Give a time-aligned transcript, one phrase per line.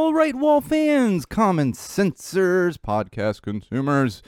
[0.00, 4.22] All right, wall fans, common sensors, podcast consumers.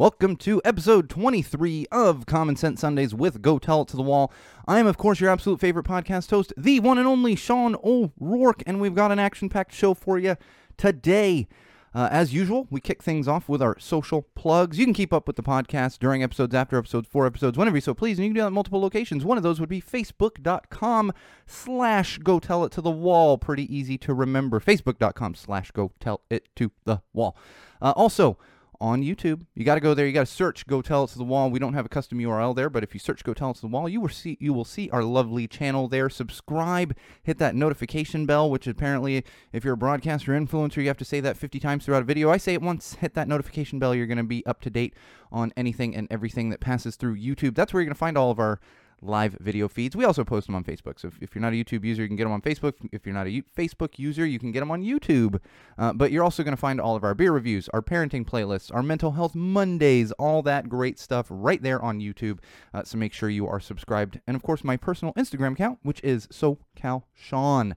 [0.00, 4.32] Welcome to episode 23 of Common Sense Sundays with Go Tell It to the Wall.
[4.66, 8.62] I am, of course, your absolute favorite podcast host, the one and only Sean O'Rourke,
[8.66, 10.38] and we've got an action packed show for you
[10.78, 11.48] today.
[11.94, 14.78] Uh, as usual, we kick things off with our social plugs.
[14.78, 17.82] You can keep up with the podcast during episodes, after episodes, for episodes, whenever you
[17.82, 19.26] so please, and you can do that at multiple locations.
[19.26, 21.12] One of those would be facebook.com
[21.46, 23.36] slash go tell it to the wall.
[23.36, 24.60] Pretty easy to remember.
[24.60, 27.36] Facebook.com slash go tell it to the wall.
[27.82, 28.38] Uh, also,
[28.80, 29.44] on YouTube.
[29.54, 30.06] You got to go there.
[30.06, 32.18] You got to search "Go Tell It to the Wall." We don't have a custom
[32.18, 34.36] URL there, but if you search "Go Tell It to the Wall," you will see
[34.40, 36.08] you will see our lovely channel there.
[36.08, 41.04] Subscribe, hit that notification bell, which apparently, if you're a broadcaster influencer, you have to
[41.04, 42.30] say that 50 times throughout a video.
[42.30, 42.94] I say it once.
[42.94, 43.94] Hit that notification bell.
[43.94, 44.94] You're going to be up to date
[45.30, 47.54] on anything and everything that passes through YouTube.
[47.54, 48.60] That's where you're going to find all of our
[49.02, 49.96] live video feeds.
[49.96, 51.00] We also post them on Facebook.
[51.00, 52.74] So if, if, you're not a YouTube user, you can get them on Facebook.
[52.92, 55.40] If you're not a U- Facebook user, you can get them on YouTube.
[55.78, 58.74] Uh, but you're also going to find all of our beer reviews, our parenting playlists,
[58.74, 62.38] our mental health Mondays, all that great stuff right there on YouTube.
[62.74, 64.20] Uh, so make sure you are subscribed.
[64.26, 67.74] And of course, my personal Instagram account, which is SoCalSean.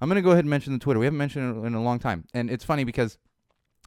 [0.00, 1.00] I'm going to go ahead and mention the Twitter.
[1.00, 2.24] We haven't mentioned it in a long time.
[2.34, 3.18] And it's funny because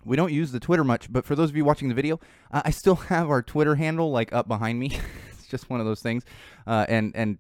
[0.06, 2.20] we don't use the Twitter much, but for those of you watching the video,
[2.52, 4.98] uh, I still have our Twitter handle like up behind me.
[5.50, 6.24] just one of those things.
[6.68, 7.38] Uh, and and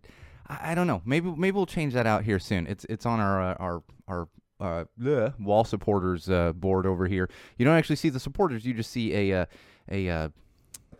[0.47, 1.01] I, I, don't know.
[1.05, 2.67] Maybe maybe we'll change that out here soon.
[2.67, 4.27] It's it's on our uh, our our
[4.59, 7.29] uh, bleh, wall supporters uh, board over here.
[7.57, 8.65] You don't actually see the supporters.
[8.65, 9.45] You just see a uh,
[9.91, 10.29] a, uh,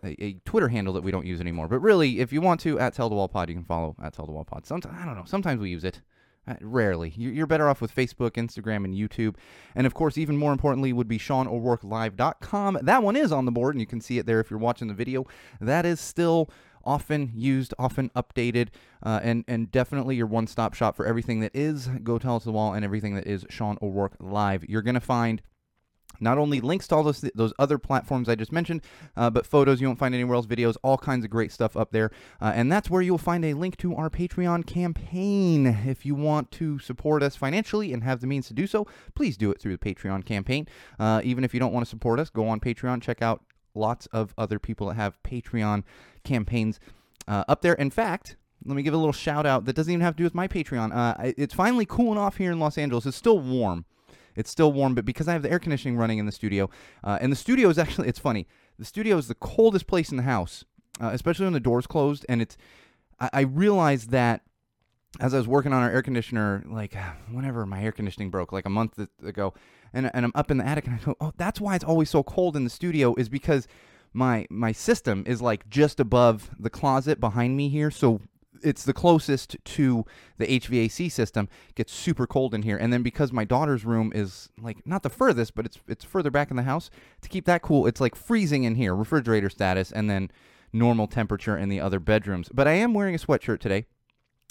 [0.03, 1.67] a, a Twitter handle that we don't use anymore.
[1.67, 4.13] But really, if you want to, at Tell the Wall Pod, you can follow at
[4.13, 4.65] Tell the Wall Pod.
[4.65, 5.25] Sometimes I don't know.
[5.25, 6.01] Sometimes we use it.
[6.47, 7.13] Uh, rarely.
[7.15, 9.35] You're better off with Facebook, Instagram, and YouTube.
[9.75, 12.79] And of course, even more importantly, would be SeanO'RourkeLive.com.
[12.81, 14.87] That one is on the board, and you can see it there if you're watching
[14.87, 15.27] the video.
[15.61, 16.49] That is still
[16.89, 18.69] often used, often updated,
[19.03, 22.45] uh, and and definitely your one-stop shop for everything that is Go Tell It to
[22.45, 24.65] the Wall and everything that is Sean O'Rourke Live.
[24.67, 25.43] You're gonna find
[26.19, 28.81] not only links to all those, those other platforms I just mentioned,
[29.15, 31.91] uh, but photos you won't find anywhere else, videos, all kinds of great stuff up
[31.91, 32.11] there.
[32.41, 35.67] Uh, and that's where you'll find a link to our Patreon campaign.
[35.67, 38.85] If you want to support us financially and have the means to do so,
[39.15, 40.67] please do it through the Patreon campaign.
[40.99, 43.41] Uh, even if you don't want to support us, go on Patreon, check out
[43.75, 45.83] lots of other people that have Patreon
[46.23, 46.79] campaigns
[47.27, 47.73] uh, up there.
[47.73, 48.35] In fact,
[48.65, 50.47] let me give a little shout out that doesn't even have to do with my
[50.47, 50.93] Patreon.
[50.93, 53.05] Uh, it's finally cooling off here in Los Angeles.
[53.05, 53.85] It's still warm.
[54.35, 56.69] It's still warm, but because I have the air conditioning running in the studio,
[57.03, 58.47] uh, and the studio is actually, it's funny,
[58.77, 60.63] the studio is the coldest place in the house,
[61.01, 62.25] uh, especially when the door's closed.
[62.29, 62.55] And it's,
[63.19, 64.43] I, I realized that
[65.19, 66.95] as I was working on our air conditioner, like
[67.31, 69.53] whenever my air conditioning broke, like a month ago,
[69.93, 72.09] and, and I'm up in the attic, and I go, oh, that's why it's always
[72.09, 73.67] so cold in the studio, is because
[74.13, 78.21] my my system is like just above the closet behind me here, so
[78.61, 80.05] it's the closest to
[80.37, 81.47] the HVAC system.
[81.69, 85.03] It gets super cold in here, and then because my daughter's room is like not
[85.03, 86.89] the furthest, but it's it's further back in the house.
[87.21, 90.31] To keep that cool, it's like freezing in here, refrigerator status, and then
[90.71, 92.49] normal temperature in the other bedrooms.
[92.53, 93.85] But I am wearing a sweatshirt today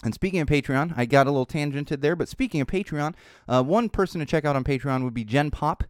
[0.05, 3.15] and speaking of Patreon, I got a little tangented there, but speaking of Patreon,
[3.49, 5.85] uh, one person to check out on Patreon would be Jen Pop.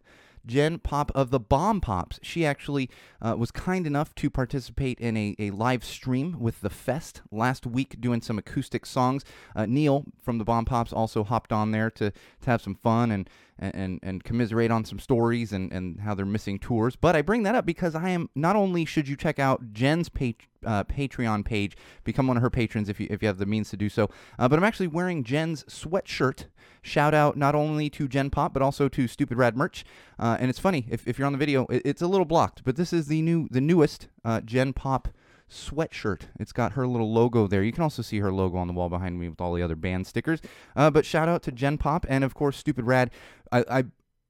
[0.47, 2.19] Jen Pop of the Bomb Pops.
[2.23, 2.89] She actually
[3.21, 7.67] uh, was kind enough to participate in a, a live stream with the Fest last
[7.67, 9.27] week doing some acoustic songs.
[9.55, 13.11] Uh, Neil from the Bomb Pops also hopped on there to, to have some fun
[13.11, 16.97] and, and, and commiserate on some stories and, and how they're missing tours.
[16.97, 20.09] But I bring that up because I am not only should you check out Jen's
[20.09, 23.47] page, uh, Patreon page, become one of her patrons if you if you have the
[23.47, 24.11] means to do so.
[24.39, 26.47] Uh, but I'm actually wearing Jen's sweatshirt.
[26.83, 29.85] Shout out not only to Jen Pop but also to Stupid Rad Merch.
[30.19, 32.63] Uh, and it's funny if, if you're on the video, it, it's a little blocked,
[32.65, 35.09] but this is the new the newest uh, Jen Pop
[35.51, 36.23] sweatshirt.
[36.39, 37.63] It's got her little logo there.
[37.63, 39.77] You can also see her logo on the wall behind me with all the other
[39.77, 40.41] band stickers.
[40.77, 43.11] Uh, but shout out to Jen Pop and of course Stupid Rad.
[43.51, 43.85] I, I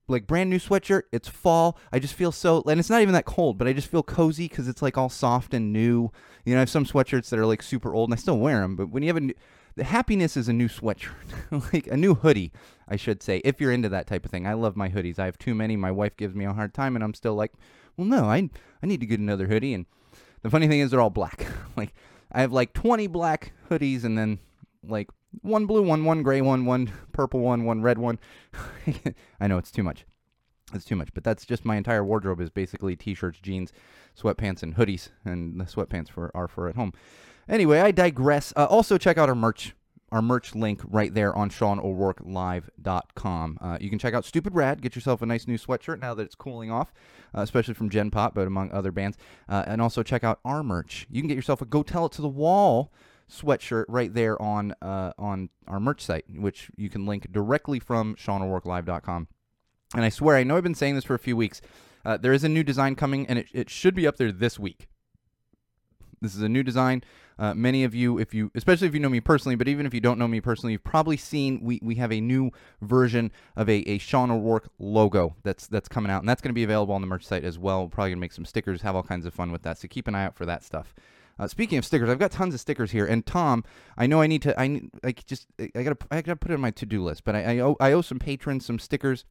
[0.09, 1.03] like brand new sweatshirt.
[1.13, 1.79] It's fall.
[1.93, 4.49] I just feel so, and it's not even that cold, but I just feel cozy
[4.49, 6.11] because it's like all soft and new.
[6.45, 8.61] You know, I have some sweatshirts that are like super old, and I still wear
[8.61, 8.75] them.
[8.75, 9.35] But when you have a, new,
[9.77, 11.13] the happiness is a new sweatshirt,
[11.73, 12.53] like a new hoodie,
[12.89, 13.39] I should say.
[13.45, 15.19] If you're into that type of thing, I love my hoodies.
[15.19, 15.77] I have too many.
[15.77, 17.53] My wife gives me a hard time, and I'm still like,
[17.97, 18.49] well, no, I
[18.83, 19.75] I need to get another hoodie.
[19.75, 19.87] And
[20.43, 21.47] the funny thing is, they're all black.
[21.77, 21.95] like
[22.33, 24.39] I have like 20 black hoodies, and then
[24.83, 25.09] like
[25.43, 28.19] one blue one, one gray one, one purple one, one red one.
[29.41, 30.05] I know it's too much.
[30.75, 33.73] It's too much, but that's just my entire wardrobe is basically t-shirts, jeans,
[34.21, 36.93] sweatpants, and hoodies, and the sweatpants for are for at home.
[37.49, 38.53] Anyway, I digress.
[38.55, 39.75] Uh, also, check out our merch
[40.11, 43.59] our merch link right there on SeanO'RourkeLive.com.
[43.61, 46.23] Uh, you can check out Stupid Rad, get yourself a nice new sweatshirt now that
[46.23, 46.95] it's cooling off,
[47.37, 49.19] uh, especially from Jen Pop, but among other bands.
[49.49, 51.07] Uh, and also check out our merch.
[51.11, 52.91] You can get yourself a Go Tell It to the Wall
[53.31, 58.17] sweatshirt right there on uh, on our merch site, which you can link directly from
[58.17, 59.29] SeanO'RourkeLive.com.
[59.95, 61.61] And I swear, I know I've been saying this for a few weeks.
[62.05, 64.59] Uh, there is a new design coming, and it, it should be up there this
[64.59, 64.89] week.
[66.21, 67.03] This is a new design.
[67.39, 69.95] Uh, many of you, if you, especially if you know me personally, but even if
[69.95, 72.51] you don't know me personally, you've probably seen we, we have a new
[72.83, 76.55] version of a, a Sean O'Rourke logo that's that's coming out, and that's going to
[76.55, 77.85] be available on the merch site as well.
[77.85, 79.79] We're probably going to make some stickers, have all kinds of fun with that.
[79.79, 80.95] So keep an eye out for that stuff.
[81.39, 83.63] Uh, speaking of stickers, I've got tons of stickers here, and Tom,
[83.97, 86.61] I know I need to, I like just, I gotta, I gotta put it on
[86.61, 89.25] my to do list, but I, I owe, I owe some patrons some stickers.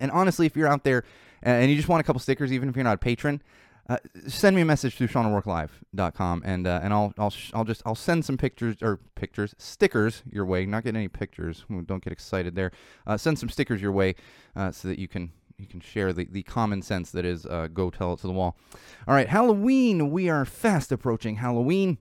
[0.00, 1.04] And honestly, if you're out there
[1.42, 3.40] and you just want a couple stickers, even if you're not a patron,
[3.88, 3.96] uh,
[4.26, 7.94] send me a message through SeanO'RourkeLive.com and uh, and I'll I'll sh- I'll just I'll
[7.94, 10.66] send some pictures or pictures stickers your way.
[10.66, 11.64] Not getting any pictures.
[11.86, 12.70] Don't get excited there.
[13.06, 14.14] Uh, send some stickers your way
[14.54, 17.68] uh, so that you can you can share the, the common sense that is uh,
[17.72, 18.58] go tell it to the wall.
[19.06, 20.10] All right, Halloween.
[20.10, 21.98] We are fast approaching Halloween.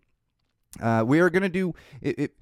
[1.06, 2.36] We are gonna do it, it,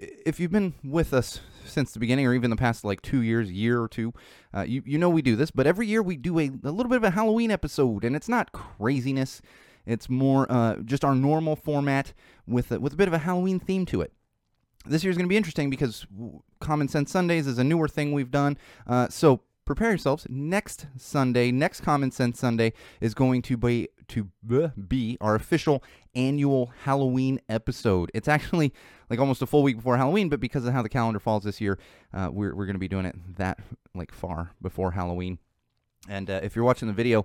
[0.00, 3.50] if you've been with us since the beginning or even the past like two years,
[3.50, 4.12] year or two,
[4.54, 6.88] uh, you, you know we do this, but every year we do a, a little
[6.88, 9.42] bit of a Halloween episode, and it's not craziness.
[9.86, 12.12] It's more uh, just our normal format
[12.46, 14.12] with a, with a bit of a Halloween theme to it.
[14.86, 16.06] This year's going to be interesting because
[16.60, 18.56] Common Sense Sundays is a newer thing we've done.
[18.86, 20.26] Uh, so prepare yourselves.
[20.28, 24.28] Next Sunday, next Common Sense Sunday is going to be to
[24.88, 25.84] be our official
[26.16, 28.10] annual Halloween episode.
[28.12, 28.74] It's actually
[29.08, 31.60] like almost a full week before Halloween, but because of how the calendar falls this
[31.60, 31.78] year,
[32.12, 33.60] uh, we're we're going to be doing it that
[33.94, 35.38] like far before Halloween.
[36.08, 37.24] And uh, if you're watching the video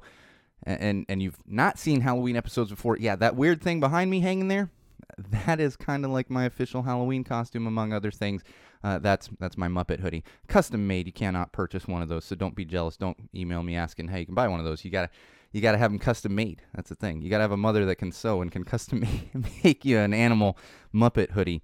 [0.62, 4.50] and and you've not seen Halloween episodes before, yeah, that weird thing behind me hanging
[4.50, 4.69] there,
[5.18, 8.44] that is kind of like my official Halloween costume, among other things.
[8.85, 11.07] Uh, that's that's my Muppet hoodie, custom made.
[11.07, 12.97] You cannot purchase one of those, so don't be jealous.
[12.97, 15.09] Don't email me asking, "Hey, you can buy one of those." You gotta
[15.51, 16.61] you gotta have them custom made.
[16.75, 17.23] That's the thing.
[17.23, 19.03] You gotta have a mother that can sew and can custom
[19.63, 20.55] make you an animal
[20.93, 21.63] Muppet hoodie.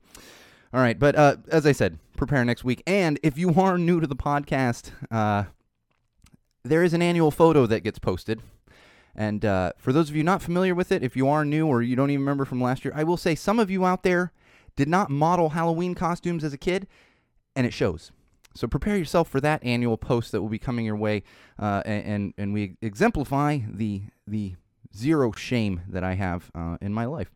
[0.73, 2.81] All right, but uh, as I said, prepare next week.
[2.87, 5.43] And if you are new to the podcast, uh,
[6.63, 8.41] there is an annual photo that gets posted.
[9.15, 11.83] And uh, for those of you not familiar with it, if you are new or
[11.83, 14.31] you don't even remember from last year, I will say some of you out there
[14.75, 16.87] did not model Halloween costumes as a kid,
[17.55, 18.11] and it shows.
[18.53, 21.23] So prepare yourself for that annual post that will be coming your way,
[21.57, 24.55] uh, and, and we exemplify the the
[24.95, 27.31] zero shame that I have uh, in my life.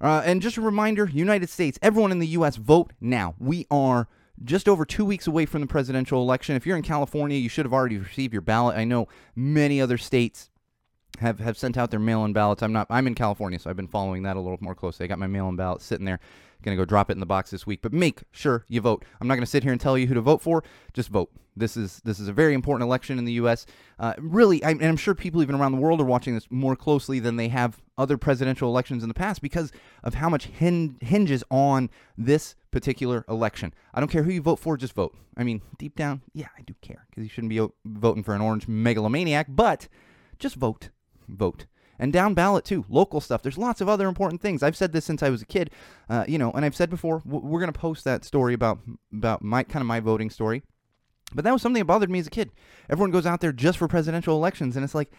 [0.00, 3.34] Uh, and just a reminder United States, everyone in the U.S., vote now.
[3.38, 4.08] We are
[4.44, 6.56] just over two weeks away from the presidential election.
[6.56, 8.76] If you're in California, you should have already received your ballot.
[8.76, 10.50] I know many other states
[11.20, 12.62] have, have sent out their mail-in ballots.
[12.62, 12.86] I'm not.
[12.90, 15.04] I'm in California, so I've been following that a little more closely.
[15.04, 16.20] I got my mail-in ballot sitting there.
[16.62, 17.80] Going to go drop it in the box this week.
[17.82, 19.04] But make sure you vote.
[19.20, 20.64] I'm not going to sit here and tell you who to vote for.
[20.92, 21.30] Just vote.
[21.56, 23.64] This is this is a very important election in the U.S.
[23.98, 26.76] Uh, really, I, and I'm sure people even around the world are watching this more
[26.76, 29.72] closely than they have other presidential elections in the past because
[30.04, 31.88] of how much hin- hinges on
[32.18, 33.72] this particular election.
[33.94, 35.16] I don't care who you vote for, just vote.
[35.34, 38.42] I mean, deep down, yeah, I do care because you shouldn't be voting for an
[38.42, 39.88] orange megalomaniac, but
[40.38, 40.90] just vote.
[41.26, 41.64] Vote.
[41.98, 43.42] And down ballot too, local stuff.
[43.42, 44.62] There's lots of other important things.
[44.62, 45.70] I've said this since I was a kid,
[46.08, 47.22] uh, you know, and I've said before.
[47.24, 48.80] We're gonna post that story about
[49.12, 50.62] about my kind of my voting story.
[51.34, 52.52] But that was something that bothered me as a kid.
[52.88, 55.10] Everyone goes out there just for presidential elections, and it's like,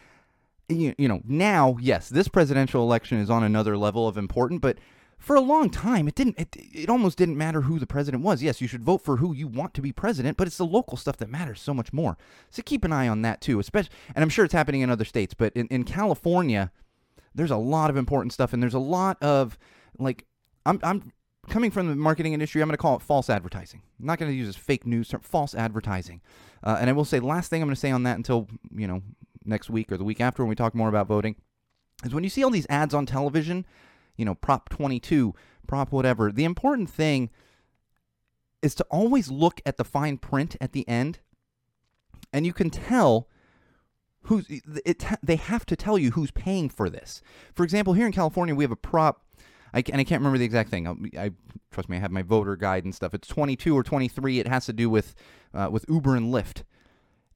[0.69, 4.77] you, you know, now, yes, this presidential election is on another level of important, but
[5.17, 6.39] for a long time, it didn't.
[6.39, 8.43] It, it almost didn't matter who the president was.
[8.43, 10.97] Yes, you should vote for who you want to be president, but it's the local
[10.97, 12.17] stuff that matters so much more.
[12.51, 13.91] So keep an eye on that too, especially.
[14.15, 16.71] And I'm sure it's happening in other states, but in, in California,
[17.33, 19.57] there's a lot of important stuff, and there's a lot of
[19.97, 20.25] like,
[20.65, 21.11] I'm I'm
[21.49, 22.61] coming from the marketing industry.
[22.61, 23.81] I'm going to call it false advertising.
[23.99, 26.21] I'm not going to use this fake news term, false advertising.
[26.63, 28.87] Uh, and I will say, last thing I'm going to say on that until you
[28.87, 29.01] know
[29.45, 31.35] next week or the week after when we talk more about voting
[32.03, 33.65] is when you see all these ads on television,
[34.17, 35.33] you know, Prop 22,
[35.67, 36.31] Prop whatever.
[36.31, 37.29] The important thing
[38.61, 41.19] is to always look at the fine print at the end,
[42.33, 43.27] and you can tell
[44.23, 45.05] who's it.
[45.23, 47.21] They have to tell you who's paying for this.
[47.53, 49.23] For example, here in California, we have a prop.
[49.73, 50.87] I, and I can't remember the exact thing.
[50.87, 51.31] I, I
[51.71, 53.13] trust me, I have my voter guide and stuff.
[53.13, 54.39] It's 22 or 23.
[54.39, 55.13] It has to do with
[55.53, 56.63] uh, with Uber and Lyft,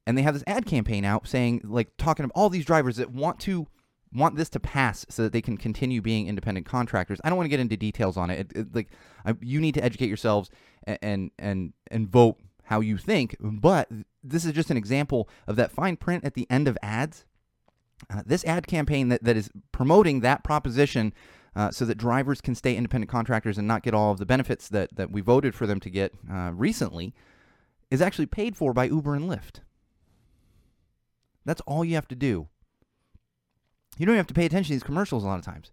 [0.06, 3.10] and they have this ad campaign out saying like talking about all these drivers that
[3.10, 3.68] want to
[4.14, 7.20] want this to pass so that they can continue being independent contractors.
[7.24, 8.40] I don't want to get into details on it.
[8.40, 8.88] it, it like
[9.24, 10.50] I, you need to educate yourselves
[10.84, 13.36] and, and and vote how you think.
[13.40, 13.88] But
[14.22, 17.24] this is just an example of that fine print at the end of ads.
[18.10, 21.12] Uh, this ad campaign that, that is promoting that proposition
[21.54, 24.68] uh, so that drivers can stay independent contractors and not get all of the benefits
[24.68, 27.14] that, that we voted for them to get uh, recently
[27.90, 29.60] is actually paid for by Uber and Lyft.
[31.44, 32.48] That's all you have to do.
[33.98, 35.70] You don't have to pay attention to these commercials a lot of times.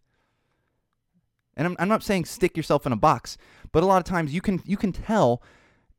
[1.55, 3.37] And I'm, I'm not saying stick yourself in a box,
[3.71, 5.41] but a lot of times you can you can tell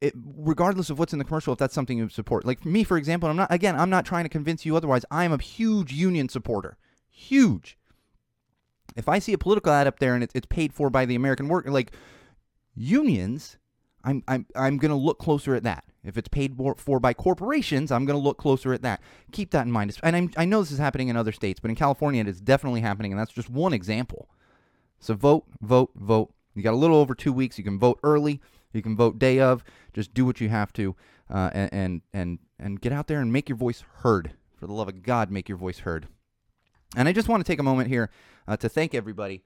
[0.01, 2.47] it, regardless of what's in the commercial, if that's something you support.
[2.47, 5.05] Like me, for example, I'm not again, I'm not trying to convince you otherwise.
[5.11, 7.77] I am a huge union supporter, huge.
[8.97, 11.15] If I see a political ad up there and it's, it's paid for by the
[11.15, 11.93] American worker, like
[12.75, 13.59] unions,
[14.05, 15.85] I'm I'm I'm gonna look closer at that.
[16.03, 19.03] If it's paid for, by corporations, I'm gonna look closer at that.
[19.33, 19.97] Keep that in mind.
[20.03, 22.41] And I'm, I know this is happening in other states, but in California, it is
[22.41, 24.31] definitely happening, and that's just one example.
[24.99, 26.33] So vote, vote, vote.
[26.55, 27.59] You got a little over two weeks.
[27.59, 28.41] You can vote early.
[28.73, 29.63] You can vote day of.
[29.93, 30.97] Just do what you have to,
[31.29, 34.33] uh, and and and get out there and make your voice heard.
[34.57, 36.07] For the love of God, make your voice heard.
[36.97, 38.11] And I just want to take a moment here
[38.47, 39.43] uh, to thank everybody.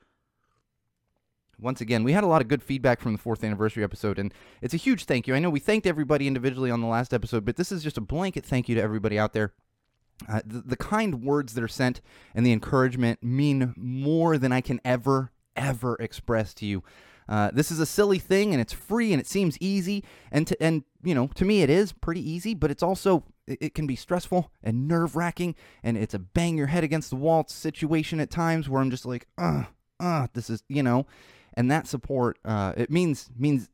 [1.59, 4.33] Once again, we had a lot of good feedback from the fourth anniversary episode, and
[4.61, 5.35] it's a huge thank you.
[5.35, 8.03] I know we thanked everybody individually on the last episode, but this is just a
[8.03, 9.53] blanket thank you to everybody out there.
[10.29, 12.01] Uh, the, the kind words that are sent
[12.35, 16.83] and the encouragement mean more than I can ever, ever express to you.
[17.29, 20.63] Uh, this is a silly thing, and it's free, and it seems easy, and to,
[20.63, 23.97] and you know, to me, it is pretty easy, but it's also it, can be
[23.97, 28.31] stressful and nerve wracking, and it's a bang your head against the wall situation at
[28.31, 29.65] times where I'm just like, uh,
[30.01, 31.07] uh, this is you know,
[31.55, 33.69] and that support, uh, it means means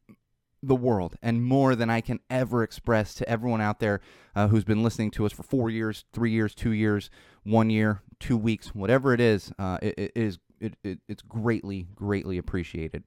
[0.63, 4.01] the world and more than I can ever express to everyone out there
[4.37, 7.11] uh, who's been listening to us for four years, three years, two years,
[7.45, 9.53] one year, two weeks, whatever it is.
[9.59, 13.05] Uh, it, it is it, it, it's greatly, greatly appreciated.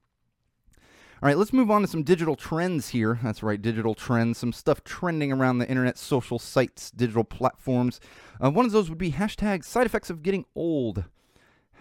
[1.22, 3.20] All right, let's move on to some digital trends here.
[3.24, 4.40] That's right, digital trends.
[4.40, 8.02] Some stuff trending around the internet, social sites, digital platforms.
[8.44, 11.06] Uh, one of those would be hashtag side effects of getting old.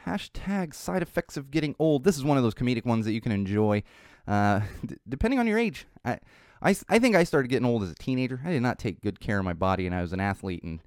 [0.07, 2.05] Hashtag side effects of getting old.
[2.05, 3.83] This is one of those comedic ones that you can enjoy,
[4.27, 5.87] uh, d- depending on your age.
[6.05, 6.19] I,
[6.61, 8.41] I, I think I started getting old as a teenager.
[8.45, 10.81] I did not take good care of my body, and I was an athlete, and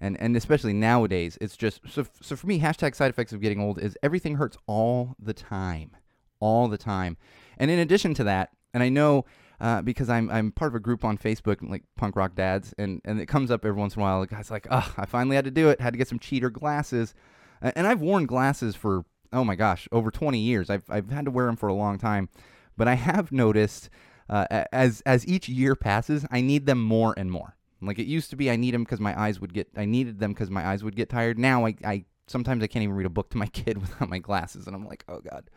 [0.00, 2.06] and and especially nowadays, it's just so.
[2.22, 5.96] So for me, hashtag side effects of getting old is everything hurts all the time,
[6.40, 7.16] all the time.
[7.58, 9.24] And in addition to that, and I know
[9.60, 13.00] uh, because I'm I'm part of a group on Facebook like Punk Rock Dads, and
[13.04, 14.20] and it comes up every once in a while.
[14.20, 15.80] The guy's like, "Oh, I finally had to do it.
[15.80, 17.14] Had to get some cheater glasses,"
[17.60, 20.70] and I've worn glasses for oh my gosh, over 20 years.
[20.70, 22.28] I've I've had to wear them for a long time,
[22.76, 23.90] but I have noticed
[24.28, 27.56] uh, as as each year passes, I need them more and more.
[27.80, 29.68] Like it used to be, I need them because my eyes would get.
[29.76, 31.38] I needed them because my eyes would get tired.
[31.38, 34.18] Now I I sometimes I can't even read a book to my kid without my
[34.18, 35.48] glasses, and I'm like, oh god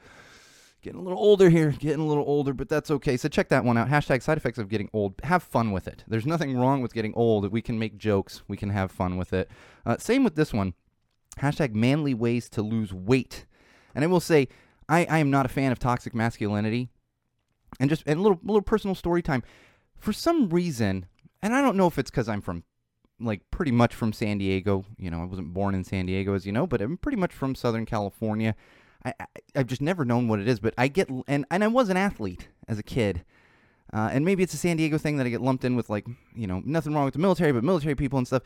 [0.81, 3.17] getting a little older here, getting a little older, but that's okay.
[3.17, 3.89] So check that one out.
[3.89, 5.15] Hashtag side effects of getting old.
[5.24, 6.03] Have fun with it.
[6.08, 7.51] There's nothing wrong with getting old.
[7.51, 8.43] We can make jokes.
[8.48, 9.50] We can have fun with it.
[9.86, 10.74] Uh, same with this one.
[11.39, 13.45] Hashtag manly ways to lose weight.
[13.95, 14.47] And I will say,
[14.89, 16.89] I, I am not a fan of toxic masculinity.
[17.79, 19.43] And just and a little little personal story time.
[19.97, 21.05] For some reason,
[21.41, 22.63] and I don't know if it's because I'm from
[23.19, 24.85] like pretty much from San Diego.
[24.97, 27.31] You know, I wasn't born in San Diego, as you know, but I'm pretty much
[27.31, 28.55] from Southern California.
[29.05, 31.67] I, I I've just never known what it is, but I get and and I
[31.67, 33.23] was an athlete as a kid,
[33.93, 36.05] uh, and maybe it's a San Diego thing that I get lumped in with like
[36.35, 38.43] you know nothing wrong with the military, but military people and stuff,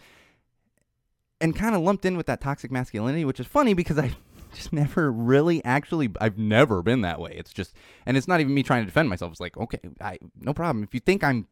[1.42, 4.16] and kind of lumped in with that toxic masculinity, which is funny because I
[4.54, 7.34] just never really actually I've never been that way.
[7.36, 7.76] It's just
[8.06, 9.32] and it's not even me trying to defend myself.
[9.32, 10.84] It's like okay, I no problem.
[10.84, 11.48] If you think I'm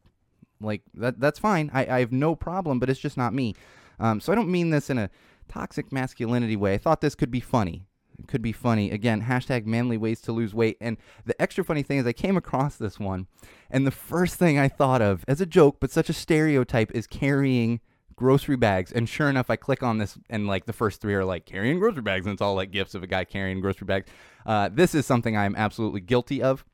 [0.60, 1.70] like that, that's fine.
[1.72, 3.54] I, I have no problem, but it's just not me.
[4.00, 5.10] Um, so I don't mean this in a
[5.48, 6.74] toxic masculinity way.
[6.74, 7.86] I thought this could be funny.
[8.18, 8.90] It could be funny.
[8.90, 10.76] Again, hashtag manly ways to lose weight.
[10.80, 13.26] And the extra funny thing is I came across this one,
[13.70, 17.06] and the first thing I thought of as a joke, but such a stereotype, is
[17.06, 17.80] carrying
[18.16, 18.92] grocery bags.
[18.92, 21.78] And sure enough, I click on this, and like the first three are like carrying
[21.78, 24.06] grocery bags, and it's all like gifts of a guy carrying grocery bags.
[24.46, 26.64] Uh, this is something I'm absolutely guilty of.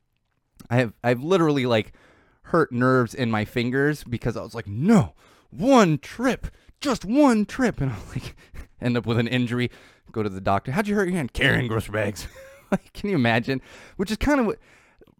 [0.69, 1.93] I have I've literally like
[2.43, 5.13] hurt nerves in my fingers because I was like, no,
[5.49, 6.47] one trip,
[6.79, 8.35] just one trip, and I'll like
[8.81, 9.71] end up with an injury.
[10.11, 10.71] Go to the doctor.
[10.71, 11.31] How'd you hurt your hand?
[11.33, 12.27] Carrying grocery bags.
[12.71, 13.61] like, can you imagine?
[13.95, 14.59] Which is kind of what,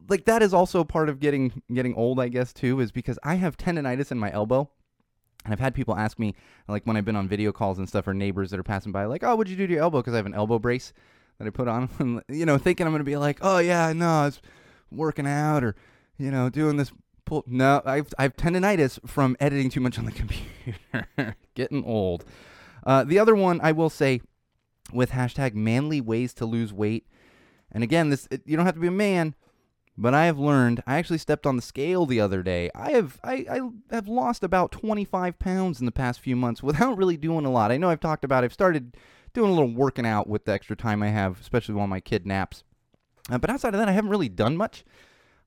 [0.10, 3.36] like that is also part of getting getting old, I guess too, is because I
[3.36, 4.70] have tendonitis in my elbow.
[5.44, 6.36] And I've had people ask me,
[6.68, 9.06] like when I've been on video calls and stuff, or neighbors that are passing by,
[9.06, 10.94] like, "Oh, what'd you do to your elbow?" Because I have an elbow brace
[11.38, 14.08] that I put on, and, you know, thinking I'm gonna be like, "Oh yeah, no,
[14.08, 14.42] I was
[14.92, 15.76] working out or,
[16.18, 16.92] you know, doing this
[17.26, 20.12] pull." No, I've I've tendonitis from editing too much on the
[20.92, 21.36] computer.
[21.56, 22.24] Getting old.
[22.86, 24.22] Uh, the other one I will say,
[24.94, 27.08] with hashtag manly ways to lose weight,
[27.72, 29.36] and again, this you don't have to be a man.
[30.02, 30.82] But I have learned.
[30.88, 32.72] I actually stepped on the scale the other day.
[32.74, 33.60] I have I, I
[33.94, 37.72] have lost about 25 pounds in the past few months without really doing a lot.
[37.72, 38.44] I know I've talked about.
[38.44, 38.98] I've started
[39.36, 42.26] doing a little working out with the extra time I have, especially while my kid
[42.26, 42.64] naps.
[43.30, 44.84] Uh, but outside of that, I haven't really done much.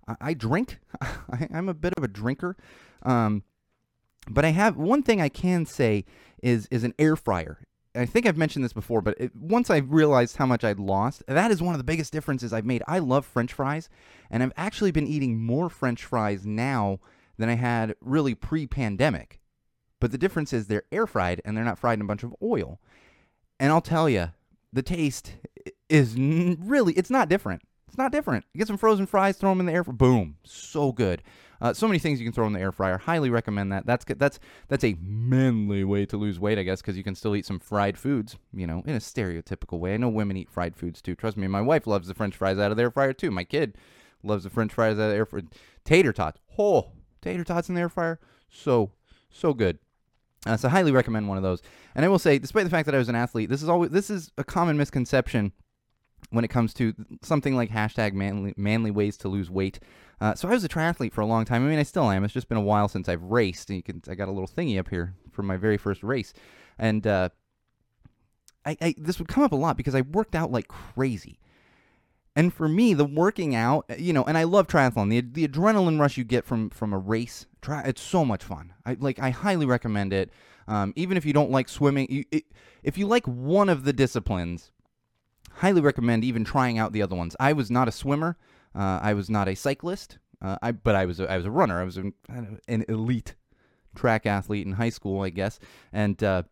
[0.07, 0.79] I, I drink.
[1.01, 2.57] I, I'm a bit of a drinker.
[3.03, 3.43] Um,
[4.31, 6.05] but I have one thing I can say
[6.45, 7.59] is is an air fryer.
[7.95, 11.23] I think I've mentioned this before, but it, once I realized how much I'd lost,
[11.29, 12.83] that is one of the biggest differences I've made.
[12.89, 13.89] I love French fries,
[14.31, 16.99] and I've actually been eating more French fries now
[17.39, 19.41] than I had really pre-pandemic.
[20.01, 22.35] But the difference is they're air fried and they're not fried in a bunch of
[22.43, 22.81] oil.
[23.59, 24.33] And I'll tell you,
[24.73, 25.35] the taste
[25.89, 27.63] is really it's not different.
[27.95, 28.45] It's not different.
[28.57, 29.85] Get some frozen fries, throw them in the air.
[29.85, 31.23] For boom, so good.
[31.61, 32.99] Uh, so many things you can throw in the air fryer.
[32.99, 33.87] Highly recommend that.
[33.87, 34.05] That's.
[34.05, 37.47] That's that's a manly way to lose weight, I guess, because you can still eat
[37.47, 38.37] some fried foods.
[38.53, 39.95] You know, in a stereotypical way.
[39.95, 41.15] I know women eat fried foods too.
[41.15, 41.47] Trust me.
[41.47, 43.31] My wife loves the French fries out of the air fryer too.
[43.31, 43.79] My kid
[44.25, 45.45] loves the French fries out of the air fryer.
[45.85, 46.41] Tater tots.
[46.59, 46.91] Oh,
[47.23, 48.19] tater tots in the air fryer.
[48.51, 48.91] So
[49.31, 49.79] so good.
[50.45, 51.63] Uh, so highly recommend one of those.
[51.95, 53.93] And I will say, despite the fact that I was an athlete, this is always
[53.93, 55.53] this is a common misconception
[56.35, 59.81] when it comes to something like hashtag manly, manly ways to lose weight.
[60.21, 61.65] Uh, so I was a triathlete for a long time.
[61.65, 62.25] I mean, I still am.
[62.25, 63.71] It's just been a while since I've raced.
[63.71, 66.33] And you can, I got a little thingy up here from my very first race,
[66.79, 67.29] and uh,
[68.65, 71.41] I, I this would come up a lot because I worked out like crazy.
[72.37, 75.11] And for me, the working out, you know, and I love triathlon.
[75.11, 78.73] The the adrenaline rush you get from from a race, tri- it's so much fun.
[78.85, 80.31] I like I highly recommend it.
[80.67, 82.45] Um, even if you don't like swimming, you, it,
[82.83, 84.73] if you like one of the disciplines,
[85.57, 87.37] highly recommend even trying out the other ones.
[87.41, 88.37] I was not a swimmer.
[88.75, 90.19] Uh, I was not a cyclist.
[90.43, 91.81] Uh, I but I was a, I was a runner.
[91.81, 93.35] I was an, an elite
[93.95, 95.59] track athlete in high school, I guess.
[95.93, 96.43] And uh,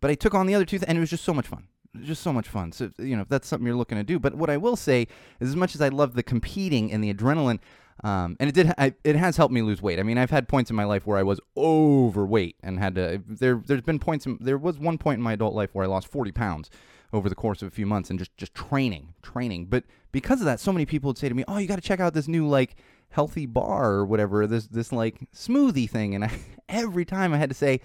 [0.00, 1.68] but I took on the other two, th- and it was just so much fun.
[2.02, 2.72] Just so much fun.
[2.72, 4.18] So you know, if that's something you're looking to do.
[4.18, 5.06] But what I will say
[5.38, 7.60] is, as much as I love the competing and the adrenaline,
[8.02, 9.98] um, and it did, I, it has helped me lose weight.
[9.98, 13.22] I mean, I've had points in my life where I was overweight and had to.
[13.26, 14.26] There, there's been points.
[14.26, 16.70] In, there was one point in my adult life where I lost 40 pounds
[17.12, 19.66] over the course of a few months and just just training, training.
[19.66, 21.82] But because of that, so many people would say to me, "Oh, you got to
[21.82, 22.76] check out this new like
[23.10, 26.32] healthy bar or whatever, this this like smoothie thing." And I,
[26.68, 27.80] every time I had to say,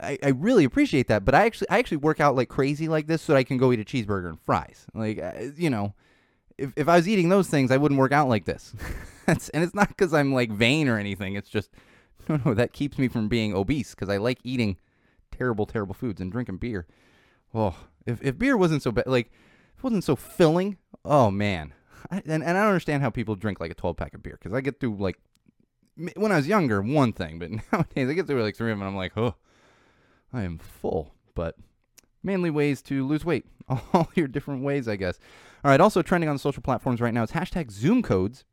[0.00, 3.06] I, I really appreciate that, but I actually I actually work out like crazy like
[3.06, 4.86] this so that I can go eat a cheeseburger and fries.
[4.94, 5.22] Like
[5.56, 5.94] you know,
[6.56, 8.74] if if I was eating those things, I wouldn't work out like this.
[9.28, 11.34] That's and it's not because I'm like vain or anything.
[11.34, 11.70] It's just
[12.28, 14.78] no no that keeps me from being obese because I like eating
[15.30, 16.86] terrible terrible foods and drinking beer.
[17.54, 21.74] Oh, if if beer wasn't so bad, like it wasn't so filling, oh man.
[22.10, 24.38] I, and and I don't understand how people drink like a 12 pack of beer
[24.40, 25.18] because I get through like
[26.16, 28.86] when I was younger one thing, but nowadays I get through like three of them
[28.86, 29.34] and I'm like, oh.
[30.32, 31.56] I am full, but
[32.22, 33.46] mainly ways to lose weight.
[33.68, 35.18] All your different ways, I guess.
[35.64, 38.44] All right, also trending on the social platforms right now is hashtag Zoom codes.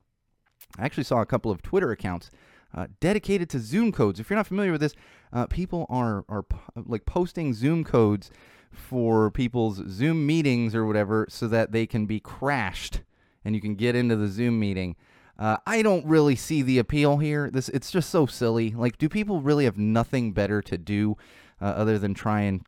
[0.78, 2.30] I actually saw a couple of Twitter accounts
[2.74, 4.20] uh, dedicated to Zoom codes.
[4.20, 4.96] If you're not familiar with this,
[5.32, 8.30] uh, people are are like posting Zoom codes
[8.72, 13.02] for people's Zoom meetings or whatever, so that they can be crashed
[13.46, 14.96] and you can get into the Zoom meeting.
[15.38, 17.50] Uh, I don't really see the appeal here.
[17.52, 18.72] This it's just so silly.
[18.72, 21.18] Like, do people really have nothing better to do
[21.62, 22.66] uh, other than try and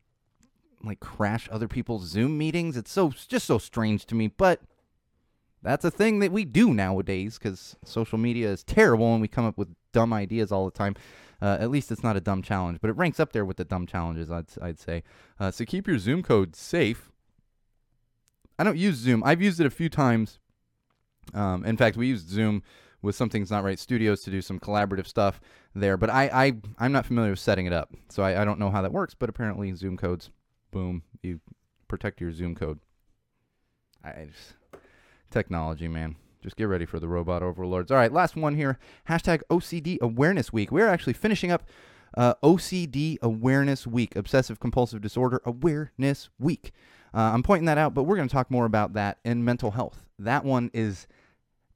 [0.83, 2.77] like crash other people's Zoom meetings?
[2.77, 4.27] It's so it's just so strange to me.
[4.27, 4.61] But
[5.63, 9.45] that's a thing that we do nowadays because social media is terrible and we come
[9.45, 10.95] up with dumb ideas all the time.
[11.41, 13.65] Uh, at least it's not a dumb challenge, but it ranks up there with the
[13.65, 14.31] dumb challenges.
[14.31, 15.03] I'd I'd say.
[15.39, 17.11] Uh, so keep your Zoom code safe.
[18.57, 19.23] I don't use Zoom.
[19.23, 20.39] I've used it a few times.
[21.33, 22.63] Um, in fact, we used Zoom
[23.01, 25.39] with Something's Not Right Studios to do some collaborative stuff
[25.75, 28.59] there, but I, I I'm not familiar with setting it up, so I, I don't
[28.59, 29.13] know how that works.
[29.13, 30.31] But apparently, Zoom codes,
[30.71, 31.39] boom, you
[31.87, 32.79] protect your Zoom code.
[34.03, 34.53] I just,
[35.29, 36.15] technology, man.
[36.41, 37.91] Just get ready for the robot overlords.
[37.91, 38.77] All right, last one here.
[39.09, 40.71] Hashtag OCD Awareness Week.
[40.71, 41.63] We're actually finishing up
[42.15, 46.71] uh, OCD Awareness Week, Obsessive Compulsive Disorder Awareness Week.
[47.13, 49.71] Uh, I'm pointing that out, but we're going to talk more about that in mental
[49.71, 50.05] health.
[50.19, 51.07] That one is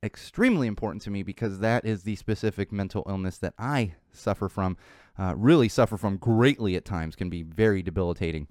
[0.03, 4.77] extremely important to me because that is the specific mental illness that I suffer from,
[5.17, 8.47] uh, really suffer from greatly at times, can be very debilitating.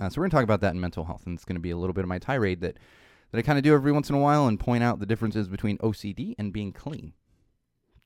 [0.00, 1.60] Uh, so we're going to talk about that in mental health, and it's going to
[1.60, 2.78] be a little bit of my tirade that,
[3.34, 5.48] that I kind of do every once in a while and point out the differences
[5.48, 7.14] between OCD and being clean.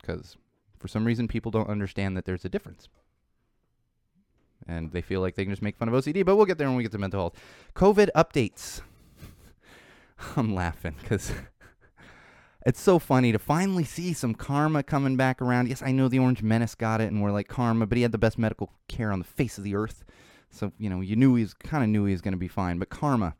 [0.01, 0.37] Because
[0.79, 2.89] for some reason, people don't understand that there's a difference.
[4.67, 6.67] And they feel like they can just make fun of OCD, but we'll get there
[6.67, 7.35] when we get to mental health.
[7.75, 8.81] COVID updates.
[10.35, 11.31] I'm laughing because
[12.65, 15.69] it's so funny to finally see some karma coming back around.
[15.69, 18.13] Yes, I know the Orange Menace got it, and we're like karma, but he had
[18.13, 20.03] the best medical care on the face of the earth.
[20.49, 22.47] So you know, you knew he was kind of knew he was going to be
[22.47, 22.79] fine.
[22.79, 23.35] But karma,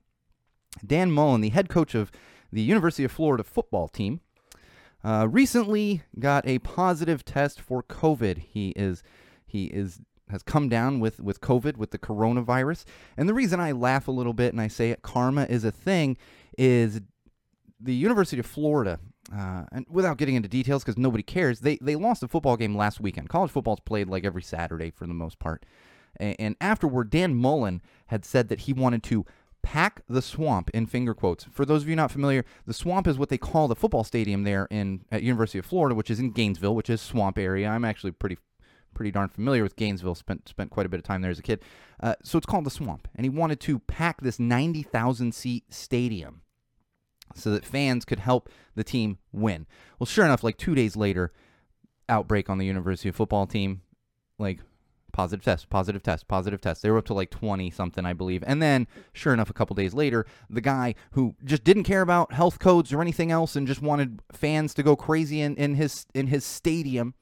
[0.85, 2.11] Dan Mullen, the head coach of
[2.51, 4.21] the University of Florida football team,
[5.03, 8.39] uh, recently got a positive test for COVID.
[8.39, 9.03] He is
[9.45, 12.85] he is has come down with with COVID with the coronavirus.
[13.17, 15.71] And the reason I laugh a little bit and I say it, karma is a
[15.71, 16.17] thing
[16.57, 17.01] is
[17.79, 18.99] the University of Florida,
[19.33, 22.75] uh, and without getting into details because nobody cares, they they lost a football game
[22.75, 23.29] last weekend.
[23.29, 25.65] College football's played like every Saturday for the most part,
[26.17, 29.25] and, and afterward, Dan Mullen had said that he wanted to
[29.61, 31.45] pack the swamp in finger quotes.
[31.51, 34.43] For those of you not familiar, the swamp is what they call the football stadium
[34.43, 37.67] there in at University of Florida, which is in Gainesville, which is swamp area.
[37.67, 38.37] I'm actually pretty
[38.93, 40.15] pretty darn familiar with Gainesville.
[40.15, 41.61] Spent spent quite a bit of time there as a kid.
[42.01, 46.41] Uh, so it's called the Swamp, and he wanted to pack this 90,000 seat stadium
[47.35, 49.67] so that fans could help the team win.
[49.97, 51.31] Well, sure enough, like two days later,
[52.07, 53.81] outbreak on the University of football team,
[54.37, 54.59] like
[55.19, 56.81] positive test, positive test, positive test.
[56.81, 58.41] They were up to like 20 something, I believe.
[58.47, 62.31] And then, sure enough, a couple days later, the guy who just didn't care about
[62.31, 66.05] health codes or anything else and just wanted fans to go crazy in, in his
[66.13, 67.15] in his stadium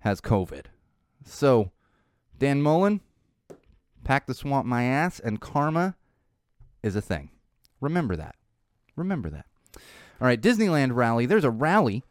[0.00, 0.66] has COVID.
[1.24, 1.72] So,
[2.38, 3.00] Dan Mullen,
[4.04, 5.96] pack the swamp my ass, and karma
[6.80, 7.30] is a thing.
[7.80, 8.36] Remember that.
[8.94, 9.46] Remember that.
[9.74, 11.26] All right, Disneyland rally.
[11.26, 12.04] There's a rally.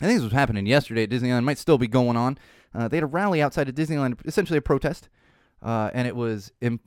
[0.00, 1.38] I think this was happening yesterday at Disneyland.
[1.38, 2.38] It might still be going on.
[2.74, 5.08] Uh, they had a rally outside of Disneyland, essentially a protest,
[5.62, 6.80] uh, and it was em-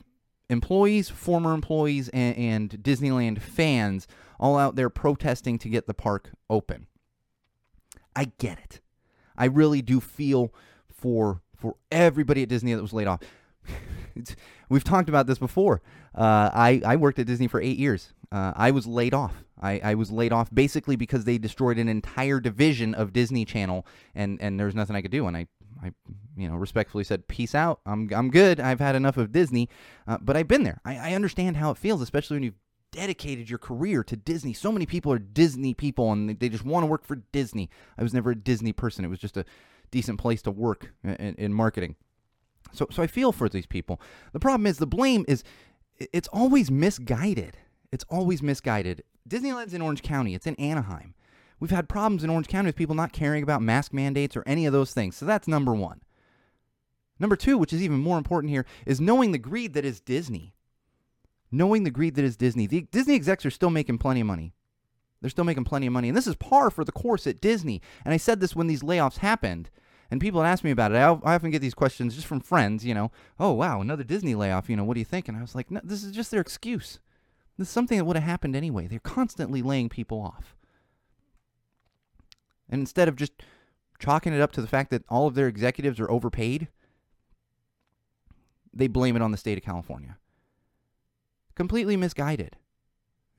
[0.50, 4.08] employees, former employees, and, and Disneyland fans
[4.40, 6.86] all out there protesting to get the park open.
[8.16, 8.82] I get it.
[9.38, 10.54] I really do feel
[10.88, 13.22] for for everybody at Disney that was laid off.
[14.70, 15.82] We've talked about this before.
[16.14, 18.14] Uh, I I worked at Disney for eight years.
[18.32, 19.44] Uh, I was laid off.
[19.62, 23.86] I, I was laid off basically because they destroyed an entire division of Disney Channel,
[24.16, 25.28] and and there was nothing I could do.
[25.28, 25.48] And I
[25.84, 25.92] I
[26.38, 27.82] you know respectfully said peace out.
[27.86, 28.60] I'm I'm good.
[28.60, 29.70] I've had enough of Disney.
[30.08, 30.82] Uh, but I've been there.
[30.86, 32.60] I, I understand how it feels, especially when you've
[32.92, 34.54] dedicated your career to Disney.
[34.54, 37.70] So many people are Disney people and they- just want to work for Disney.
[37.98, 39.06] I was never a Disney person.
[39.06, 39.46] It was just a
[39.92, 41.96] decent place to work in, in marketing.
[42.72, 44.00] So so I feel for these people.
[44.34, 45.44] The problem is the blame is
[46.14, 47.58] it's always misguided.
[47.92, 49.04] It's always misguided.
[49.30, 50.34] Disneyland's in Orange County.
[50.34, 51.14] It's in Anaheim.
[51.60, 54.66] We've had problems in Orange County with people not caring about mask mandates or any
[54.66, 55.16] of those things.
[55.16, 56.02] So that's number 1.
[57.20, 60.54] Number 2, which is even more important here, is knowing the greed that is Disney
[61.52, 62.68] knowing the greed that is Disney.
[62.68, 64.54] The Disney execs are still making plenty of money.
[65.22, 66.10] They're still making plenty of money.
[66.10, 67.82] And this is par for the course at Disney.
[68.06, 69.70] And I said this when these layoffs happened.
[70.12, 70.96] And people asked me about it.
[70.96, 74.34] I, I often get these questions just from friends, you know, oh, wow, another Disney
[74.34, 74.70] layoff.
[74.70, 75.28] You know, what do you think?
[75.28, 77.00] And I was like, no, this is just their excuse.
[77.60, 78.88] This is something that would have happened anyway.
[78.88, 80.56] They're constantly laying people off.
[82.68, 83.34] And instead of just
[84.00, 86.70] chalking it up to the fact that all of their executives are overpaid,
[88.74, 90.18] they blame it on the state of California
[91.60, 92.56] completely misguided.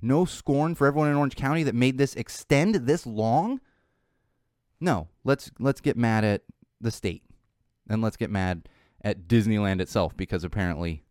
[0.03, 3.61] No scorn for everyone in Orange County that made this extend this long.
[4.79, 6.43] No, let's let's get mad at
[6.83, 7.23] the state,
[7.89, 8.69] and let's get mad
[9.03, 11.03] at Disneyland itself because apparently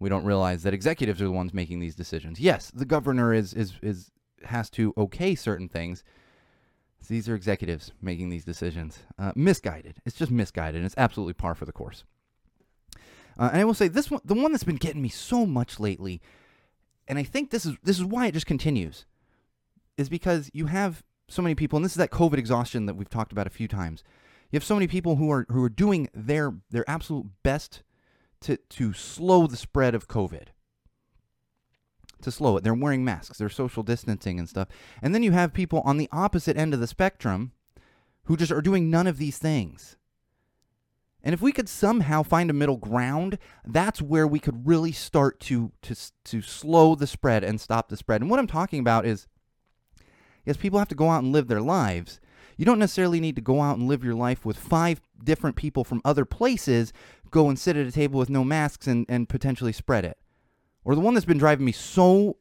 [0.00, 2.38] we don't realize that executives are the ones making these decisions.
[2.38, 4.10] Yes, the governor is is is
[4.44, 6.04] has to okay certain things.
[7.08, 9.00] These are executives making these decisions.
[9.18, 9.96] Uh, misguided.
[10.04, 10.84] It's just misguided.
[10.84, 12.04] It's absolutely par for the course.
[13.38, 15.78] Uh, and I will say this one, the one that's been getting me so much
[15.78, 16.20] lately,
[17.06, 19.06] and I think this is this is why it just continues,
[19.96, 23.08] is because you have so many people, and this is that COVID exhaustion that we've
[23.08, 24.02] talked about a few times.
[24.50, 27.82] You have so many people who are who are doing their their absolute best
[28.42, 30.48] to to slow the spread of COVID.
[32.22, 34.68] To slow it, they're wearing masks, they're social distancing and stuff,
[35.00, 37.52] and then you have people on the opposite end of the spectrum
[38.24, 39.96] who just are doing none of these things.
[41.22, 45.40] And if we could somehow find a middle ground, that's where we could really start
[45.40, 48.20] to to to slow the spread and stop the spread.
[48.20, 49.26] And what I'm talking about is
[50.44, 52.20] yes, people have to go out and live their lives.
[52.56, 55.84] You don't necessarily need to go out and live your life with five different people
[55.84, 56.92] from other places,
[57.30, 60.18] go and sit at a table with no masks and, and potentially spread it.
[60.84, 62.36] Or the one that's been driving me so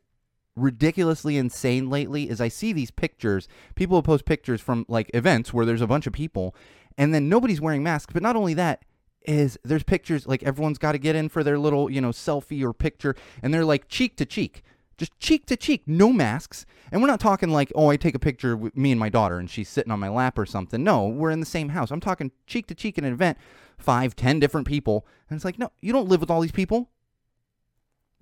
[0.55, 3.47] ridiculously insane lately is I see these pictures.
[3.75, 6.55] People post pictures from like events where there's a bunch of people
[6.97, 8.13] and then nobody's wearing masks.
[8.13, 8.83] But not only that,
[9.27, 12.63] is there's pictures like everyone's got to get in for their little, you know, selfie
[12.63, 14.63] or picture and they're like cheek to cheek.
[14.97, 16.65] Just cheek to cheek, no masks.
[16.91, 19.37] And we're not talking like, oh, I take a picture with me and my daughter
[19.37, 20.83] and she's sitting on my lap or something.
[20.83, 21.91] No, we're in the same house.
[21.91, 23.37] I'm talking cheek to cheek in an event,
[23.77, 25.05] five, ten different people.
[25.29, 26.89] And it's like, no, you don't live with all these people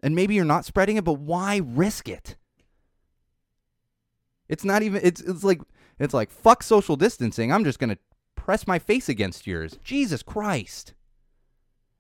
[0.06, 2.36] and maybe you're not spreading it, but why risk it?
[4.48, 5.62] It's not even it's it's like
[5.98, 7.52] it's like fuck social distancing.
[7.52, 7.98] I'm just to
[8.36, 9.80] press my face against yours.
[9.84, 10.94] Jesus Christ.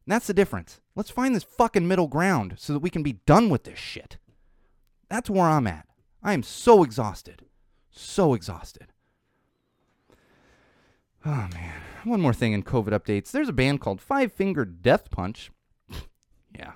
[0.06, 0.82] And that's the difference.
[0.96, 4.18] Let's find this fucking middle ground so that we can be done with this shit.
[5.10, 5.88] That's where I'm at.
[6.22, 7.42] I am so exhausted.
[7.90, 8.94] So exhausted.
[11.26, 11.82] Oh man.
[12.04, 13.32] One more thing in COVID updates.
[13.32, 15.52] There's a band called Five Finger Death Punch.
[16.56, 16.74] yeah,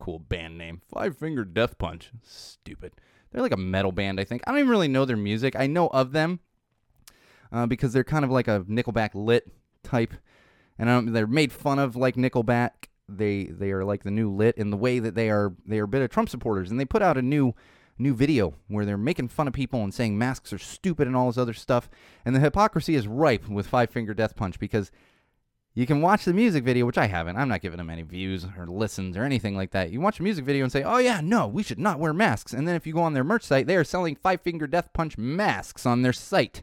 [0.00, 0.82] cool band name.
[0.92, 2.10] Five Finger Death Punch.
[2.24, 2.94] Stupid.
[3.30, 4.42] They're like a metal band, I think.
[4.44, 5.54] I don't even really know their music.
[5.56, 6.40] I know of them
[7.52, 9.46] uh, because they're kind of like a Nickelback lit
[9.84, 10.14] type,
[10.78, 12.88] and um, they're made fun of like Nickelback.
[13.08, 15.84] They they are like the new lit in the way that they are they are
[15.84, 17.54] a bit of Trump supporters, and they put out a new
[17.98, 21.26] new video where they're making fun of people and saying masks are stupid and all
[21.26, 21.88] this other stuff.
[22.24, 24.90] And the hypocrisy is ripe with Five Finger Death Punch because
[25.74, 27.36] you can watch the music video, which I haven't.
[27.36, 29.90] I'm not giving them any views or listens or anything like that.
[29.90, 32.52] You watch a music video and say, oh, yeah, no, we should not wear masks.
[32.52, 34.92] And then if you go on their merch site, they are selling Five Finger Death
[34.92, 36.62] Punch masks on their site.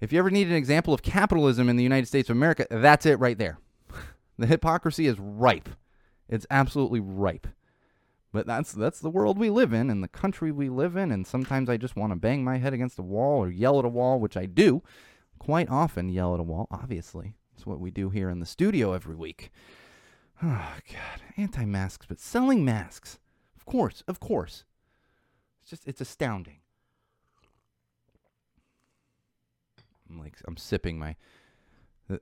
[0.00, 3.06] If you ever need an example of capitalism in the United States of America, that's
[3.06, 3.58] it right there.
[4.38, 5.68] the hypocrisy is ripe.
[6.28, 7.46] It's absolutely ripe.
[8.32, 11.26] But that's that's the world we live in and the country we live in and
[11.26, 13.90] sometimes I just want to bang my head against a wall or yell at a
[13.90, 14.82] wall, which I do
[15.38, 17.34] quite often yell at a wall, obviously.
[17.54, 19.50] It's what we do here in the studio every week.
[20.44, 23.20] Oh god, anti-masks, but selling masks.
[23.56, 24.64] Of course, of course.
[25.60, 26.56] It's just it's astounding.
[30.10, 31.14] I'm like I'm sipping my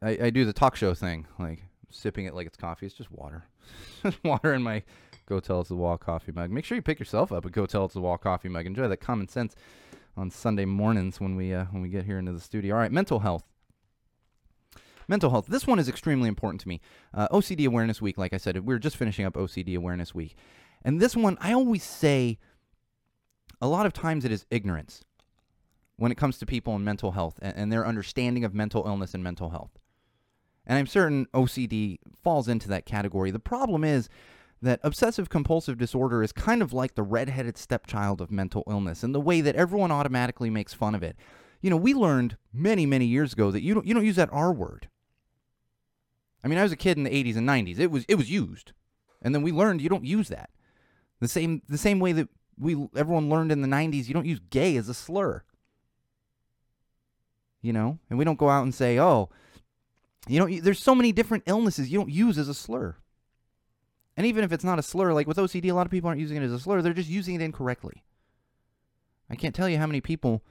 [0.03, 2.85] I, I do the talk show thing, like sipping it like it's coffee.
[2.85, 3.45] It's just water.
[4.03, 4.83] just water in my
[5.31, 6.51] Go Tell It's the Wall coffee mug.
[6.51, 8.67] Make sure you pick yourself up a Go Tell It's the Wall coffee mug.
[8.67, 9.55] Enjoy that common sense
[10.17, 12.75] on Sunday mornings when we uh, when we get here into the studio.
[12.75, 13.45] All right, mental health.
[15.07, 15.47] Mental health.
[15.47, 16.81] This one is extremely important to me.
[17.15, 20.37] Uh, OCD Awareness Week, like I said, we are just finishing up OCD Awareness Week,
[20.83, 22.39] and this one I always say.
[23.63, 25.05] A lot of times it is ignorance
[25.97, 29.13] when it comes to people and mental health and, and their understanding of mental illness
[29.13, 29.79] and mental health.
[30.67, 33.31] And I'm certain OCD falls into that category.
[33.31, 34.09] The problem is
[34.63, 39.13] that obsessive compulsive disorder is kind of like the redheaded stepchild of mental illness in
[39.13, 41.17] the way that everyone automatically makes fun of it.
[41.63, 44.33] You know, we learned many, many years ago that you don't you don't use that
[44.33, 44.89] R word.
[46.43, 47.79] I mean, I was a kid in the 80s and 90s.
[47.79, 48.73] It was it was used.
[49.23, 50.51] And then we learned you don't use that.
[51.21, 54.41] The same the same way that we everyone learned in the 90s you don't use
[54.51, 55.43] gay as a slur.
[57.63, 57.99] You know?
[58.09, 59.29] And we don't go out and say, "Oh,
[60.27, 62.97] you know, there's so many different illnesses you don't use as a slur."
[64.21, 66.21] And even if it's not a slur, like with OCD, a lot of people aren't
[66.21, 68.05] using it as a slur, they're just using it incorrectly.
[69.31, 70.43] I can't tell you how many people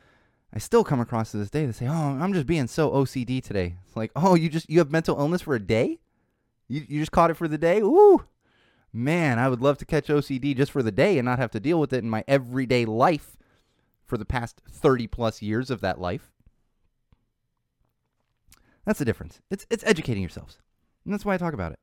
[0.51, 3.39] I still come across to this day that say, "Oh, I'm just being so OCD
[3.39, 5.99] today." It's like, "Oh, you just you have mental illness for a day?
[6.67, 7.79] You you just caught it for the day?
[7.79, 8.25] Ooh,
[8.91, 11.59] man, I would love to catch OCD just for the day and not have to
[11.59, 13.37] deal with it in my everyday life
[14.03, 16.31] for the past 30 plus years of that life."
[18.83, 19.41] That's the difference.
[19.51, 20.57] It's it's educating yourselves,
[21.05, 21.79] and that's why I talk about it.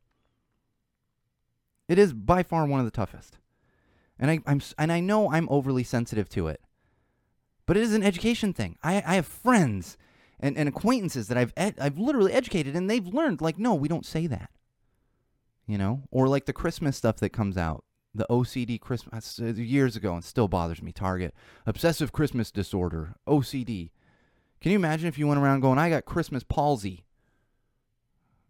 [1.88, 3.38] It is by far one of the toughest,
[4.18, 6.60] and I, I'm and I know I'm overly sensitive to it,
[7.64, 8.76] but it is an education thing.
[8.82, 9.96] I I have friends
[10.40, 13.88] and, and acquaintances that I've ed- I've literally educated, and they've learned like, no, we
[13.88, 14.50] don't say that.
[15.66, 19.96] You know, or like the Christmas stuff that comes out, the OCD Christmas uh, years
[19.96, 20.92] ago, and still bothers me.
[20.92, 21.34] Target
[21.66, 23.90] obsessive Christmas disorder, OCD.
[24.60, 27.04] Can you imagine if you went around going, I got Christmas palsy?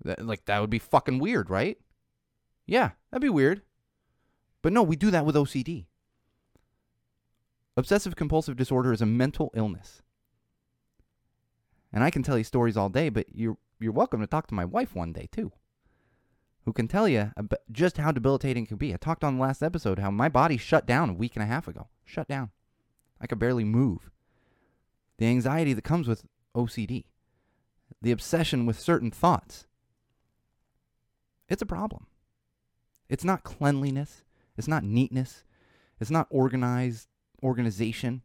[0.04, 1.78] That, like that would be fucking weird, right?
[2.66, 3.62] Yeah, that'd be weird.
[4.62, 5.86] But no, we do that with OCD.
[7.76, 10.02] Obsessive compulsive disorder is a mental illness.
[11.92, 14.54] And I can tell you stories all day, but you're you're welcome to talk to
[14.54, 15.52] my wife one day too.
[16.64, 18.92] Who can tell you ab- just how debilitating it can be.
[18.92, 21.46] I talked on the last episode how my body shut down a week and a
[21.46, 21.88] half ago.
[22.04, 22.50] Shut down.
[23.20, 24.10] I could barely move.
[25.18, 26.24] The anxiety that comes with
[26.54, 27.04] OCD.
[28.02, 29.66] The obsession with certain thoughts.
[31.48, 32.06] It's a problem.
[33.08, 34.22] It's not cleanliness.
[34.56, 35.44] It's not neatness.
[36.00, 37.08] It's not organized
[37.42, 38.22] organization.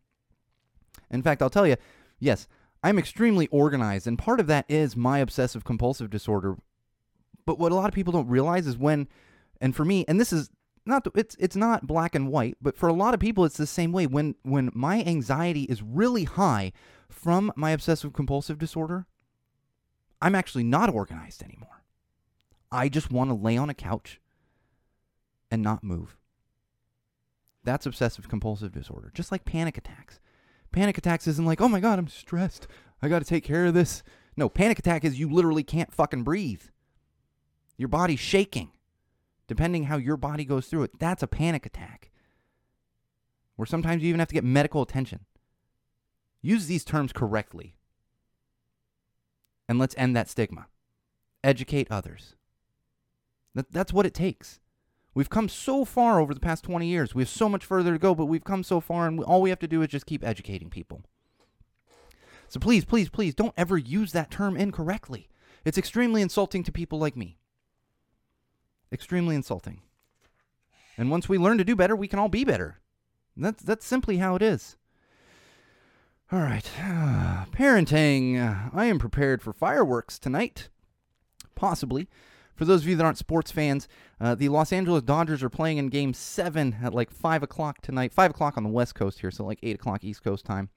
[1.09, 1.75] In fact, I'll tell you,
[2.19, 2.47] yes,
[2.83, 6.57] I'm extremely organized, and part of that is my obsessive compulsive disorder.
[7.45, 9.07] But what a lot of people don't realize is when,
[9.59, 10.49] and for me, and this is
[10.85, 13.67] not it's it's not black and white, but for a lot of people, it's the
[13.67, 14.07] same way.
[14.07, 16.71] When when my anxiety is really high
[17.09, 19.05] from my obsessive compulsive disorder,
[20.21, 21.83] I'm actually not organized anymore.
[22.71, 24.20] I just want to lay on a couch
[25.51, 26.17] and not move.
[27.63, 30.19] That's obsessive compulsive disorder, just like panic attacks.
[30.71, 32.67] Panic attacks isn't like, oh my God, I'm stressed.
[33.01, 34.01] I got to take care of this.
[34.37, 36.63] No, panic attack is you literally can't fucking breathe.
[37.77, 38.71] Your body's shaking.
[39.47, 42.09] Depending how your body goes through it, that's a panic attack.
[43.57, 45.25] Where sometimes you even have to get medical attention.
[46.41, 47.75] Use these terms correctly.
[49.67, 50.67] And let's end that stigma.
[51.43, 52.35] Educate others.
[53.53, 54.59] That, that's what it takes.
[55.13, 57.13] We've come so far over the past 20 years.
[57.13, 59.49] We have so much further to go, but we've come so far, and all we
[59.49, 61.03] have to do is just keep educating people.
[62.47, 65.29] So please, please, please don't ever use that term incorrectly.
[65.65, 67.37] It's extremely insulting to people like me.
[68.91, 69.81] Extremely insulting.
[70.97, 72.79] And once we learn to do better, we can all be better.
[73.37, 74.75] That's that's simply how it is.
[76.31, 76.69] All right,
[77.51, 78.71] parenting.
[78.73, 80.69] I am prepared for fireworks tonight,
[81.55, 82.07] possibly.
[82.55, 83.87] For those of you that aren't sports fans,
[84.19, 88.13] uh, the Los Angeles Dodgers are playing in Game Seven at like five o'clock tonight.
[88.13, 90.69] Five o'clock on the West Coast here, so like eight o'clock East Coast time.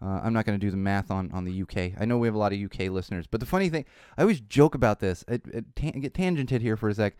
[0.00, 2.00] Uh, I'm not going to do the math on, on the UK.
[2.00, 3.84] I know we have a lot of UK listeners, but the funny thing,
[4.16, 5.24] I always joke about this.
[5.28, 7.16] I, I get tangented here for a sec.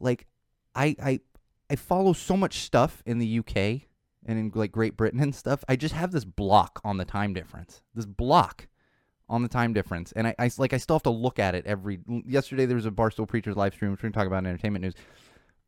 [0.00, 0.26] Like,
[0.74, 1.20] I I
[1.70, 3.82] I follow so much stuff in the UK
[4.26, 5.64] and in like Great Britain and stuff.
[5.68, 7.82] I just have this block on the time difference.
[7.94, 8.66] This block
[9.28, 11.66] on the time difference, and I, I like I still have to look at it
[11.66, 12.00] every.
[12.26, 13.90] Yesterday there was a Barstool Preachers live stream.
[13.90, 14.94] Which we're going to talk about entertainment news.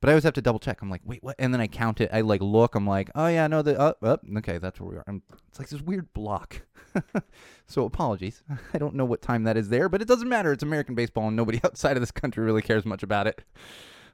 [0.00, 0.82] But I always have to double check.
[0.82, 1.36] I'm like, wait, what?
[1.38, 2.10] And then I count it.
[2.12, 2.74] I like look.
[2.74, 4.22] I'm like, oh yeah, no, the up, up.
[4.38, 5.04] Okay, that's where we are.
[5.06, 6.62] I'm, it's like this weird block.
[7.66, 8.42] so apologies.
[8.74, 10.52] I don't know what time that is there, but it doesn't matter.
[10.52, 13.42] It's American baseball, and nobody outside of this country really cares much about it.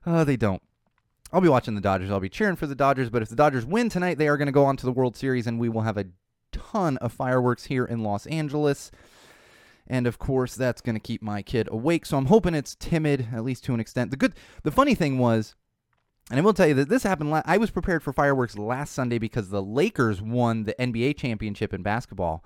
[0.07, 0.63] Uh, they don't.
[1.33, 2.11] I'll be watching the Dodgers.
[2.11, 3.11] I'll be cheering for the Dodgers.
[3.11, 5.17] But if the Dodgers win tonight, they are going to go on to the World
[5.17, 6.07] Series, and we will have a
[6.53, 8.91] ton of fireworks here in Los Angeles.
[9.87, 12.07] And of course, that's going to keep my kid awake.
[12.07, 14.11] So I'm hoping it's timid, at least to an extent.
[14.11, 15.55] The good, the funny thing was,
[16.31, 17.31] and I will tell you that this happened.
[17.31, 21.75] La- I was prepared for fireworks last Sunday because the Lakers won the NBA championship
[21.75, 22.45] in basketball.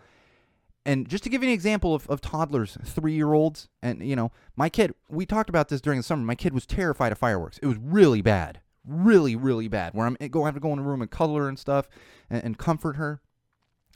[0.87, 4.16] And just to give you an example of, of toddlers, three year olds, and you
[4.16, 6.22] know, my kid, we talked about this during the summer.
[6.22, 7.59] My kid was terrified of fireworks.
[7.59, 9.94] It was really bad, really, really bad.
[9.94, 11.88] Where I'm going to have to go in a room and cuddle her and stuff
[12.31, 13.20] and, and comfort her.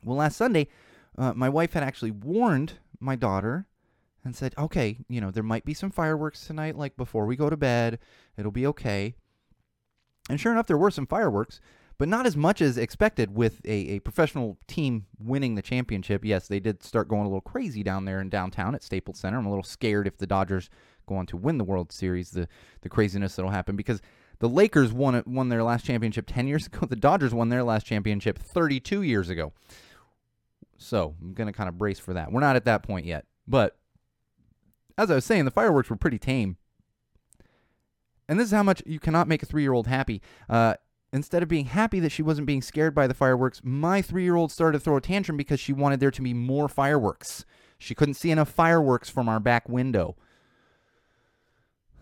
[0.05, 0.67] Well, last Sunday,
[1.17, 3.67] uh, my wife had actually warned my daughter
[4.25, 7.51] and said, okay, you know, there might be some fireworks tonight, like before we go
[7.51, 7.99] to bed.
[8.37, 9.15] It'll be okay.
[10.29, 11.61] And sure enough, there were some fireworks,
[11.99, 16.25] but not as much as expected with a, a professional team winning the championship.
[16.25, 19.39] Yes, they did start going a little crazy down there in downtown at Staples Center.
[19.39, 20.71] I'm a little scared if the Dodgers
[21.07, 22.47] go on to win the World Series, the,
[22.83, 24.01] the craziness that'll happen because
[24.39, 26.87] the Lakers won won their last championship 10 years ago.
[26.87, 29.53] The Dodgers won their last championship 32 years ago.
[30.83, 32.33] So I'm going to kind of brace for that.
[32.33, 33.27] We're not at that point yet.
[33.47, 33.77] But
[34.97, 36.57] as I was saying, the fireworks were pretty tame.
[38.29, 40.23] And this is how much you cannot make a three year old happy.
[40.49, 40.75] Uh,
[41.13, 44.37] instead of being happy that she wasn't being scared by the fireworks, my three year
[44.37, 47.45] old started to throw a tantrum because she wanted there to be more fireworks.
[47.79, 50.17] She couldn't see enough fireworks from our back window.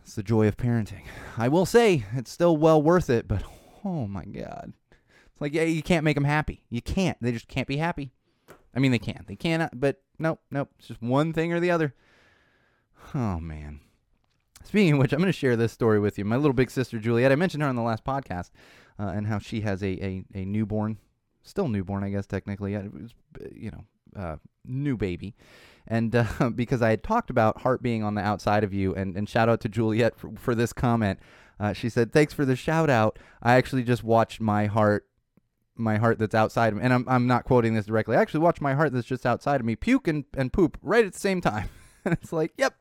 [0.02, 1.02] It's the joy of parenting.
[1.36, 3.42] I will say it's still well worth it, but
[3.84, 4.72] oh my God.
[4.90, 6.64] It's like, yeah, you can't make them happy.
[6.70, 7.18] You can't.
[7.20, 8.12] They just can't be happy.
[8.74, 9.24] I mean, they can.
[9.26, 10.70] They cannot, but nope, nope.
[10.78, 11.94] It's just one thing or the other.
[13.14, 13.80] Oh, man.
[14.64, 16.24] Speaking of which, I'm going to share this story with you.
[16.24, 18.50] My little big sister Juliet, I mentioned her on the last podcast,
[18.98, 20.98] uh, and how she has a, a, a newborn,
[21.42, 22.74] still newborn, I guess, technically.
[22.74, 23.14] It was,
[23.54, 23.84] you know,
[24.20, 25.34] uh, new baby.
[25.86, 29.16] And uh, because I had talked about heart being on the outside of you, and,
[29.16, 31.18] and shout out to Juliet for, for this comment.
[31.58, 33.18] Uh, she said, Thanks for the shout out.
[33.42, 35.07] I actually just watched my heart.
[35.78, 38.16] My heart that's outside of me, and I'm, I'm not quoting this directly.
[38.16, 41.04] I actually watched my heart that's just outside of me puke and, and poop right
[41.04, 41.68] at the same time.
[42.04, 42.74] and it's like, yep,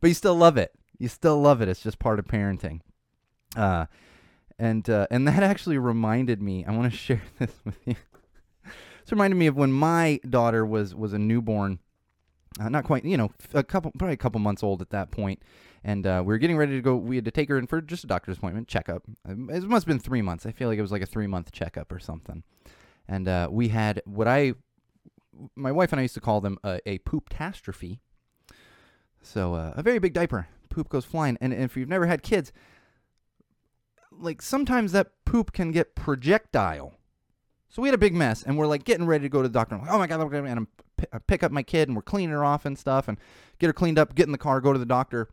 [0.00, 0.72] but you still love it.
[0.98, 1.68] You still love it.
[1.68, 2.80] It's just part of parenting.
[3.56, 3.86] Uh,
[4.58, 6.64] and uh, and that actually reminded me.
[6.64, 7.96] I want to share this with you.
[8.64, 11.78] This reminded me of when my daughter was was a newborn,
[12.60, 15.42] uh, not quite, you know, a couple, probably a couple months old at that point,
[15.84, 16.96] and uh, we were getting ready to go.
[16.96, 19.02] We had to take her in for just a doctor's appointment, checkup.
[19.28, 20.46] It must have been three months.
[20.46, 22.42] I feel like it was like a three month checkup or something.
[23.06, 24.54] And uh, we had what I,
[25.54, 28.00] my wife and I used to call them a, a poop catastrophe.
[29.22, 32.52] So uh, a very big diaper, poop goes flying, and if you've never had kids,
[34.10, 36.94] like sometimes that poop can get projectile.
[37.68, 39.52] So we had a big mess, and we're like getting ready to go to the
[39.52, 39.74] doctor.
[39.74, 42.02] I'm like, oh my god, and I'm, p- I pick up my kid, and we're
[42.02, 43.18] cleaning her off and stuff, and
[43.58, 45.28] get her cleaned up, get in the car, go to the doctor.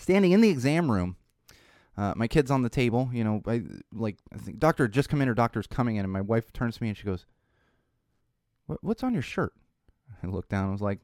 [0.00, 1.16] Standing in the exam room,
[1.96, 3.10] uh, my kid's on the table.
[3.12, 6.12] You know, I like I think doctor just come in, or doctor's coming in, and
[6.12, 7.26] my wife turns to me and she goes,
[8.66, 9.52] what, "What's on your shirt?"
[10.22, 11.00] I looked down, and was like,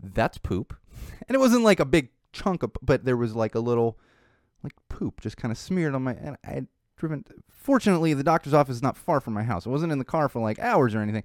[0.00, 0.76] "That's poop,"
[1.28, 3.98] and it wasn't like a big chunk of, but there was like a little
[4.62, 8.54] like poop just kind of smeared on my and I had driven fortunately the doctor's
[8.54, 9.66] office is not far from my house.
[9.66, 11.24] I wasn't in the car for like hours or anything.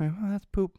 [0.00, 0.76] Oh, that's poop.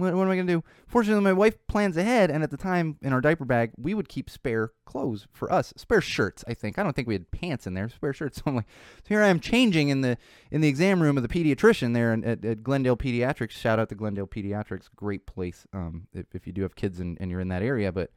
[0.00, 0.64] What, what am I gonna do?
[0.88, 4.08] Fortunately, my wife plans ahead, and at the time in our diaper bag, we would
[4.08, 6.42] keep spare clothes for us, spare shirts.
[6.48, 8.38] I think I don't think we had pants in there, spare shirts.
[8.38, 8.66] So I'm like,
[9.02, 10.16] so here I am changing in the
[10.50, 13.50] in the exam room of the pediatrician there in, at, at Glendale Pediatrics.
[13.50, 15.66] Shout out to Glendale Pediatrics, great place.
[15.74, 18.10] Um, if, if you do have kids and, and you're in that area, but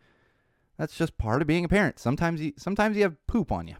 [0.77, 1.99] that's just part of being a parent.
[1.99, 3.75] Sometimes you sometimes you have poop on you.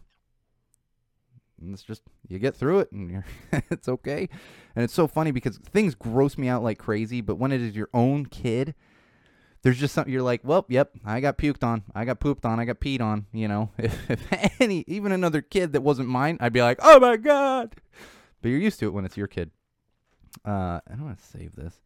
[1.64, 3.24] And it's just you get through it and
[3.70, 4.28] it's okay.
[4.74, 7.76] And it's so funny because things gross me out like crazy, but when it is
[7.76, 8.74] your own kid,
[9.62, 12.60] there's just something you're like, well, yep, I got puked on, I got pooped on,
[12.60, 13.26] I got peed on.
[13.32, 17.00] You know, if, if any, even another kid that wasn't mine, I'd be like, oh
[17.00, 17.76] my god.
[18.42, 19.50] But you're used to it when it's your kid.
[20.44, 21.80] Uh, I don't want to save this.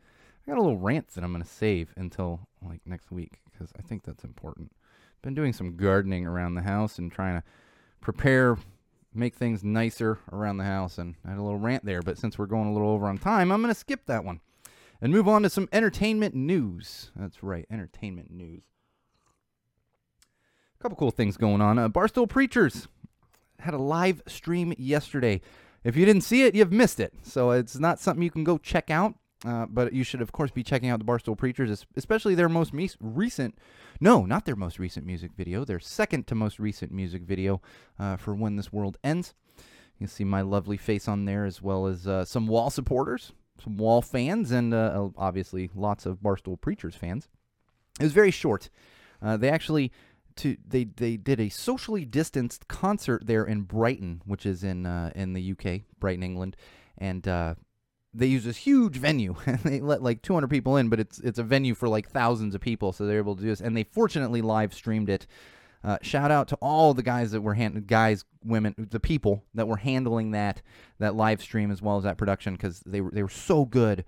[0.44, 3.72] I got a little rant that I'm going to save until like next week because
[3.78, 4.72] I think that's important.
[5.22, 7.44] Been doing some gardening around the house and trying to
[8.00, 8.56] prepare,
[9.18, 10.98] make things nicer around the house.
[10.98, 13.18] And I had a little rant there, but since we're going a little over on
[13.18, 14.40] time, I'm going to skip that one
[15.00, 17.10] and move on to some entertainment news.
[17.16, 18.62] That's right, entertainment news.
[20.78, 21.78] A couple cool things going on.
[21.78, 22.88] Uh, Barstool Preachers
[23.58, 25.40] had a live stream yesterday.
[25.82, 27.12] If you didn't see it, you've missed it.
[27.22, 29.14] So it's not something you can go check out.
[29.44, 32.74] Uh, but you should, of course, be checking out the Barstool Preachers, especially their most
[32.74, 33.56] mes- recent.
[34.00, 35.64] No, not their most recent music video.
[35.64, 37.60] Their second to most recent music video
[37.98, 39.34] uh, for When This World Ends.
[39.56, 43.32] You can see my lovely face on there, as well as uh, some wall supporters,
[43.62, 47.28] some wall fans, and uh, obviously lots of Barstool Preachers fans.
[48.00, 48.70] It was very short.
[49.22, 49.92] Uh, they actually
[50.36, 55.32] to they they did a socially distanced concert there in Brighton, which is in in
[55.32, 56.56] the UK, Brighton, England,
[56.96, 57.26] and
[58.18, 61.38] they use this huge venue and they let like 200 people in, but it's it's
[61.38, 63.84] a venue for like thousands of people, so they're able to do this, and they
[63.84, 65.26] fortunately live streamed it.
[65.84, 69.68] Uh, shout out to all the guys that were hand- guys, women, the people that
[69.68, 70.60] were handling that
[70.98, 74.04] that live stream as well as that production because they were they were so good.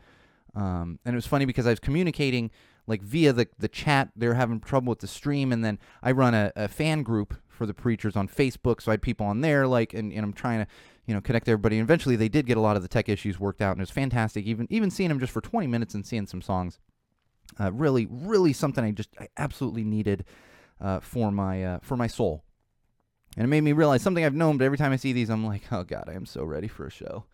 [0.55, 2.51] Um, and it was funny because I was communicating
[2.89, 4.11] like via the, the chat.
[4.17, 7.35] They were having trouble with the stream, and then I run a, a fan group
[7.49, 10.33] for the preachers on Facebook, so I had people on there, like, and, and I'm
[10.33, 10.67] trying to
[11.11, 11.77] you know connect everybody.
[11.77, 13.83] And eventually, they did get a lot of the tech issues worked out, and it
[13.83, 14.45] was fantastic.
[14.47, 16.79] Even even seeing them just for 20 minutes and seeing some songs,
[17.59, 20.25] uh, really, really something I just I absolutely needed
[20.81, 22.45] uh, for my uh, for my soul.
[23.37, 25.45] And it made me realize something I've known, but every time I see these, I'm
[25.45, 27.25] like, oh god, I am so ready for a show.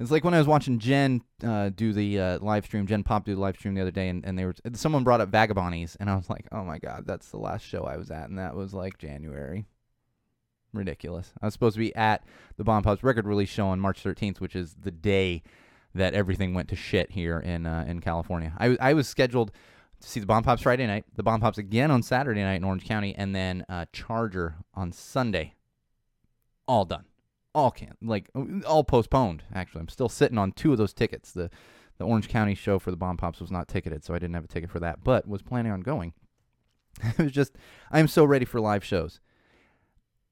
[0.00, 3.24] It's like when I was watching Jen uh, do the uh, live stream, Jen Pop
[3.24, 5.96] do the live stream the other day, and, and they were someone brought up Vagabondies,
[6.00, 8.40] and I was like, oh my god, that's the last show I was at, and
[8.40, 9.66] that was like January.
[10.74, 11.32] Ridiculous.
[11.40, 12.24] I was supposed to be at
[12.56, 15.42] the Bombpops record release show on March 13th, which is the day
[15.94, 18.52] that everything went to shit here in uh, in California.
[18.58, 19.52] I, I was scheduled
[20.00, 23.14] to see the Bombpops Friday night, the Bombpops again on Saturday night in Orange County,
[23.16, 25.54] and then uh, Charger on Sunday.
[26.66, 27.04] All done
[27.54, 28.30] all can like
[28.66, 29.44] all postponed.
[29.54, 31.32] Actually, I'm still sitting on two of those tickets.
[31.32, 31.50] The
[31.98, 34.48] the Orange County show for the Bombpops was not ticketed, so I didn't have a
[34.48, 36.12] ticket for that, but was planning on going.
[37.02, 37.56] it was just
[37.90, 39.20] I am so ready for live shows.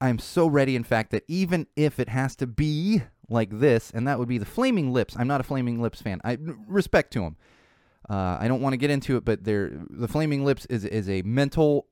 [0.02, 3.92] I am so ready, in fact, that even if it has to be like this,
[3.94, 5.14] and that would be the Flaming Lips.
[5.16, 6.20] I'm not a Flaming Lips fan.
[6.24, 7.36] I respect to them.
[8.10, 11.08] Uh, I don't want to get into it, but they're, the Flaming Lips is is
[11.08, 11.86] a mental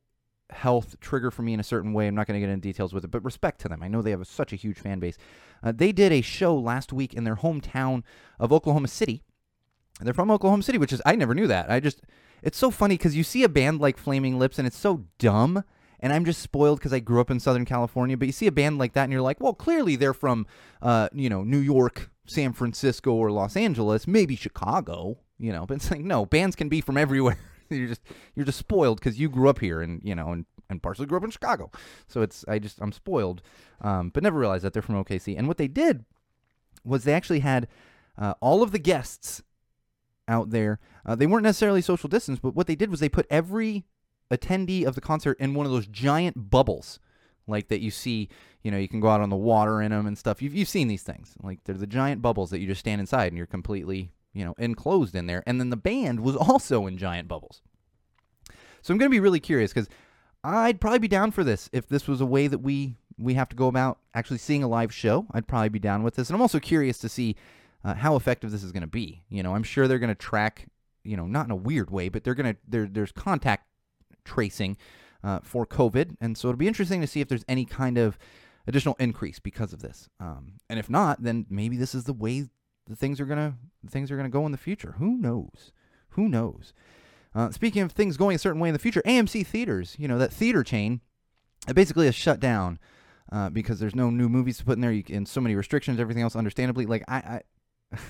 [0.50, 2.08] health trigger for me in a certain way.
[2.08, 3.80] I'm not going to get into details with it, but respect to them.
[3.80, 5.16] I know they have a, such a huge fan base.
[5.62, 8.02] Uh, they did a show last week in their hometown
[8.40, 9.22] of Oklahoma City.
[10.00, 11.70] They're from Oklahoma City, which is I never knew that.
[11.70, 12.00] I just
[12.42, 15.62] it's so funny because you see a band like Flaming Lips and it's so dumb.
[16.00, 18.16] And I'm just spoiled because I grew up in Southern California.
[18.16, 20.46] But you see a band like that, and you're like, well, clearly they're from,
[20.82, 25.18] uh, you know, New York, San Francisco, or Los Angeles, maybe Chicago.
[25.38, 27.38] You know, but it's like no, bands can be from everywhere.
[27.70, 28.02] you're just
[28.34, 31.18] you're just spoiled because you grew up here and you know and, and partially grew
[31.18, 31.70] up in Chicago.
[32.08, 33.42] So it's I just I'm spoiled,
[33.80, 35.36] um, but never realized that they're from OKC.
[35.38, 36.04] And what they did
[36.84, 37.68] was they actually had
[38.18, 39.42] uh, all of the guests
[40.28, 40.78] out there.
[41.04, 43.84] Uh, they weren't necessarily social distance, but what they did was they put every
[44.30, 47.00] attendee of the concert in one of those giant bubbles.
[47.46, 48.28] Like that you see,
[48.62, 50.40] you know, you can go out on the water in them and stuff.
[50.40, 51.34] You've, you've seen these things.
[51.42, 54.54] Like they're the giant bubbles that you just stand inside and you're completely you know,
[54.58, 55.42] enclosed in there.
[55.46, 57.62] And then the band was also in giant bubbles.
[58.82, 59.88] So I'm going to be really curious because
[60.42, 63.50] I'd probably be down for this if this was a way that we we have
[63.50, 65.26] to go about actually seeing a live show.
[65.32, 67.36] I'd probably be down with this, and I'm also curious to see
[67.84, 69.22] uh, how effective this is going to be.
[69.28, 70.68] You know, I'm sure they're going to track,
[71.04, 73.66] you know, not in a weird way, but they're going to there there's contact
[74.30, 74.76] tracing
[75.22, 78.18] uh, for COVID, and so it'll be interesting to see if there's any kind of
[78.66, 80.08] additional increase because of this.
[80.18, 82.48] Um, and if not, then maybe this is the way
[82.86, 83.54] the things are gonna
[83.88, 84.94] things are gonna go in the future.
[84.98, 85.72] Who knows?
[86.10, 86.72] Who knows?
[87.34, 90.18] Uh, speaking of things going a certain way in the future, AMC theaters, you know
[90.18, 91.00] that theater chain,
[91.74, 92.78] basically has shut down
[93.30, 96.00] uh, because there's no new movies to put in there, you, and so many restrictions,
[96.00, 96.36] everything else.
[96.36, 97.40] Understandably, like I, I,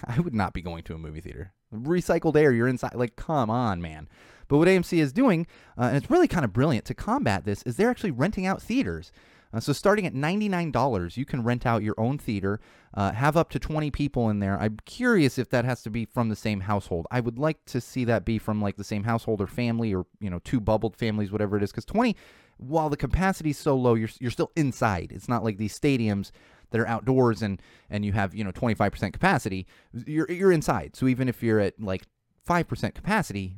[0.17, 1.53] I would not be going to a movie theater.
[1.75, 2.95] Recycled air, you're inside.
[2.95, 4.09] Like, come on, man.
[4.51, 5.47] But what AMC is doing,
[5.79, 8.61] uh, and it's really kind of brilliant to combat this, is they're actually renting out
[8.61, 9.13] theaters.
[9.55, 12.59] Uh, so starting at $99, you can rent out your own theater,
[12.95, 14.61] uh, have up to 20 people in there.
[14.61, 17.07] I'm curious if that has to be from the same household.
[17.13, 20.05] I would like to see that be from like the same household or family or,
[20.19, 21.71] you know, two bubbled families, whatever it is.
[21.71, 22.17] Because 20,
[22.57, 25.13] while the capacity is so low, you're, you're still inside.
[25.15, 26.33] It's not like these stadiums
[26.71, 29.69] that are outdoors and, and you have, you know, 25% capacity.
[29.93, 30.97] You're, you're inside.
[30.97, 32.03] So even if you're at like
[32.49, 33.57] 5% capacity,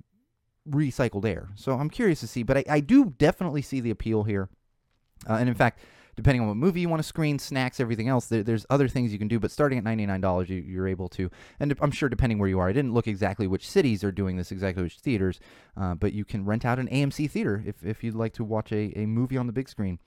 [0.68, 1.48] recycled air.
[1.54, 4.48] So I'm curious to see, but I, I do definitely see the appeal here.
[5.28, 5.80] Uh, and in fact,
[6.16, 9.12] depending on what movie you want to screen, snacks, everything else, there, there's other things
[9.12, 9.38] you can do.
[9.38, 12.68] But starting at $99, you, you're able to, and I'm sure depending where you are,
[12.68, 15.40] I didn't look exactly which cities are doing this, exactly which theaters,
[15.76, 18.72] uh, but you can rent out an AMC theater if, if you'd like to watch
[18.72, 19.98] a, a movie on the big screen.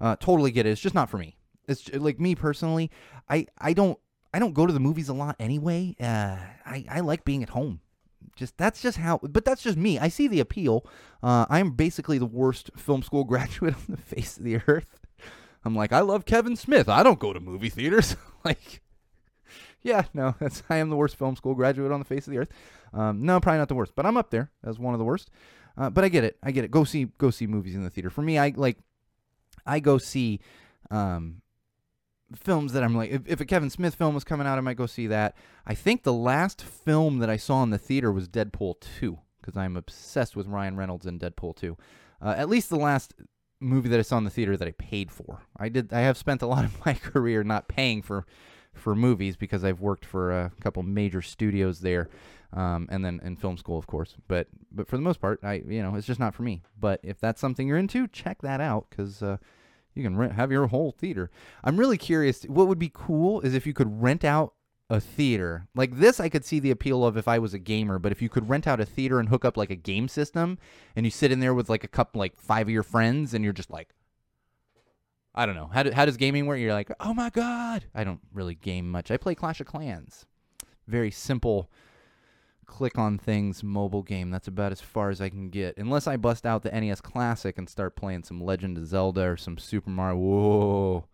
[0.00, 0.70] Uh, totally get it.
[0.70, 1.36] It's just not for me.
[1.68, 2.90] It's j- like me personally.
[3.28, 3.98] I, I don't
[4.32, 5.96] I don't go to the movies a lot anyway.
[6.00, 7.80] Uh, I I like being at home.
[8.40, 9.20] Just that's just how.
[9.22, 9.98] But that's just me.
[9.98, 10.86] I see the appeal.
[11.22, 14.98] Uh, I'm basically the worst film school graduate on the face of the earth.
[15.62, 16.88] I'm like, I love Kevin Smith.
[16.88, 18.16] I don't go to movie theaters.
[18.44, 18.80] like,
[19.82, 22.38] yeah, no, that's I am the worst film school graduate on the face of the
[22.38, 22.48] earth.
[22.94, 25.30] Um, no, probably not the worst, but I'm up there as one of the worst.
[25.76, 26.38] Uh, but I get it.
[26.42, 26.70] I get it.
[26.70, 28.08] Go see go see movies in the theater.
[28.08, 28.78] For me, I like
[29.66, 30.40] I go see
[30.90, 31.42] um,
[32.34, 34.76] films that I'm like, if, if a Kevin Smith film was coming out, I might
[34.76, 35.36] go see that.
[35.66, 39.56] I think the last film that I saw in the theater was Deadpool 2 because
[39.56, 41.76] I'm obsessed with Ryan Reynolds in Deadpool 2.
[42.22, 43.14] Uh, at least the last
[43.60, 45.42] movie that I saw in the theater that I paid for.
[45.56, 45.92] I did.
[45.92, 48.26] I have spent a lot of my career not paying for
[48.72, 52.08] for movies because I've worked for a couple major studios there,
[52.52, 54.16] um, and then in film school, of course.
[54.28, 56.62] But but for the most part, I you know it's just not for me.
[56.78, 59.22] But if that's something you're into, check that out because.
[59.22, 59.38] Uh,
[59.94, 61.30] you can rent, have your whole theater.
[61.64, 62.44] I'm really curious.
[62.44, 64.54] What would be cool is if you could rent out
[64.90, 66.18] a theater like this.
[66.18, 68.48] I could see the appeal of if I was a gamer, but if you could
[68.48, 70.58] rent out a theater and hook up like a game system,
[70.96, 73.44] and you sit in there with like a couple, like five of your friends, and
[73.44, 73.94] you're just like,
[75.32, 75.70] I don't know.
[75.72, 76.58] How, do, how does gaming work?
[76.58, 77.84] You're like, oh my god.
[77.94, 79.12] I don't really game much.
[79.12, 80.26] I play Clash of Clans.
[80.88, 81.70] Very simple
[82.70, 84.30] click on things mobile game.
[84.30, 85.76] That's about as far as I can get.
[85.76, 89.36] Unless I bust out the NES Classic and start playing some Legend of Zelda or
[89.36, 90.16] some Super Mario.
[90.16, 91.04] Whoa.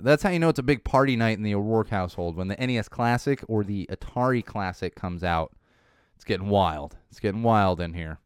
[0.00, 2.34] That's how you know it's a big party night in the O'Rourke household.
[2.34, 5.52] When the NES Classic or the Atari Classic comes out,
[6.16, 6.96] it's getting wild.
[7.10, 8.18] It's getting wild in here.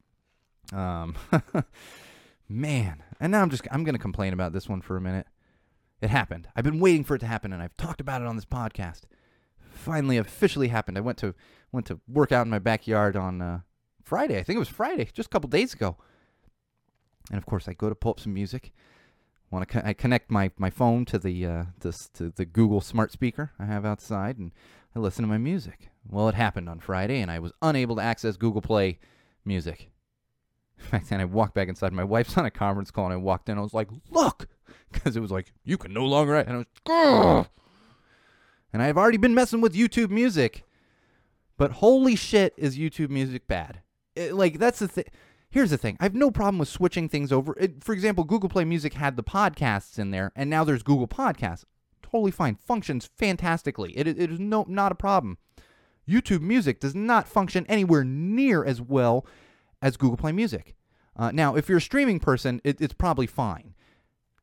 [0.73, 1.17] Um,
[2.49, 3.03] man.
[3.21, 5.27] And now I'm just I'm gonna complain about this one for a minute.
[6.01, 6.49] It happened.
[6.55, 9.03] I've been waiting for it to happen, and I've talked about it on this podcast.
[9.83, 10.97] Finally, officially happened.
[10.97, 11.35] I went to
[11.73, 13.61] went to work out in my backyard on uh,
[14.05, 14.39] Friday.
[14.39, 15.97] I think it was Friday, just a couple days ago.
[17.31, 18.73] And of course, I go to pull up some music.
[19.51, 23.13] Want to I connect my, my phone to the uh, this to the Google smart
[23.13, 24.53] speaker I have outside, and
[24.95, 25.91] I listen to my music.
[26.09, 28.99] Well, it happened on Friday, and I was unable to access Google Play
[29.45, 29.91] Music.
[30.79, 31.93] In fact, then I walked back inside.
[31.93, 33.59] My wife's on a conference call, and I walked in.
[33.59, 34.49] I was like, "Look,"
[34.93, 37.49] because it was like, "You can no longer." And I was, "Grr."
[38.73, 40.65] And I've already been messing with YouTube Music,
[41.57, 43.81] but holy shit, is YouTube Music bad?
[44.17, 45.05] It- like that's the thing.
[45.51, 45.99] Here's the thing.
[46.01, 47.55] I have no problem with switching things over.
[47.61, 51.07] It, for example, Google Play Music had the podcasts in there, and now there's Google
[51.09, 51.65] Podcasts.
[52.03, 52.57] Totally fine.
[52.57, 53.93] Functions fantastically.
[53.97, 55.37] It, it is no not a problem.
[56.09, 59.27] YouTube Music does not function anywhere near as well
[59.81, 60.75] as Google Play Music.
[61.15, 63.75] Uh, now, if you're a streaming person, it, it's probably fine.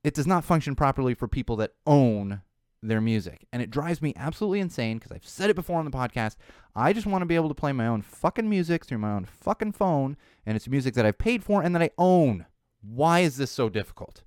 [0.04, 2.42] It does not function properly for people that own
[2.82, 3.46] their music.
[3.52, 6.36] And it drives me absolutely insane because I've said it before on the podcast.
[6.76, 9.26] I just want to be able to play my own fucking music through my own
[9.26, 12.46] fucking phone, and it's music that I've paid for and that I own.
[12.82, 14.24] Why is this so difficult?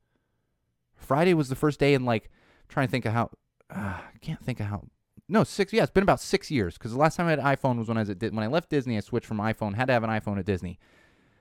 [0.94, 2.30] Friday was the first day in like
[2.68, 3.30] trying to think of how
[3.70, 3.78] uh,
[4.14, 4.84] I can't think of how
[5.28, 7.44] no six yeah it's been about six years because the last time I had an
[7.44, 9.86] iPhone was when I was at when I left Disney I switched from iPhone had
[9.86, 10.78] to have an iPhone at Disney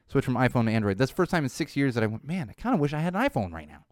[0.07, 2.26] switched from iPhone to Android that's the first time in six years that I went
[2.26, 3.86] man I kind of wish I had an iPhone right now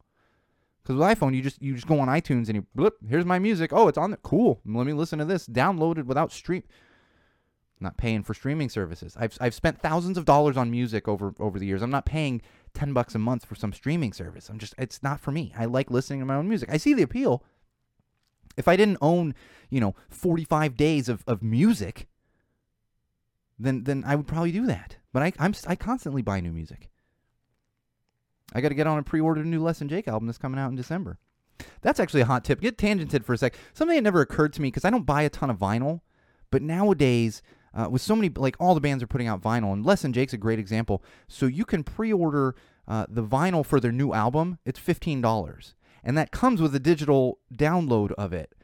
[0.89, 3.37] because with iPhone you just you just go on iTunes and you blip here's my
[3.37, 6.63] music oh it's on there cool let me listen to this downloaded without stream
[7.79, 9.15] not paying for streaming services.
[9.17, 11.81] I've I've spent thousands of dollars on music over over the years.
[11.81, 12.41] I'm not paying
[12.73, 14.49] 10 bucks a month for some streaming service.
[14.49, 15.53] I'm just it's not for me.
[15.57, 16.69] I like listening to my own music.
[16.71, 17.43] I see the appeal.
[18.57, 19.33] If I didn't own,
[19.69, 22.07] you know, 45 days of, of music,
[23.57, 24.97] then then I would probably do that.
[25.13, 26.89] But I I'm I constantly buy new music.
[28.53, 30.59] I got to get on and pre-order the new Less Than Jake album that's coming
[30.59, 31.17] out in December.
[31.81, 32.61] That's actually a hot tip.
[32.61, 33.55] Get tangented for a sec.
[33.73, 36.01] Something that never occurred to me because I don't buy a ton of vinyl,
[36.51, 37.41] but nowadays
[37.73, 40.13] uh, with so many like all the bands are putting out vinyl and Less Than
[40.13, 41.03] Jake's a great example.
[41.27, 42.55] So you can pre-order
[42.87, 44.57] uh, the vinyl for their new album.
[44.65, 48.55] It's fifteen dollars, and that comes with a digital download of it.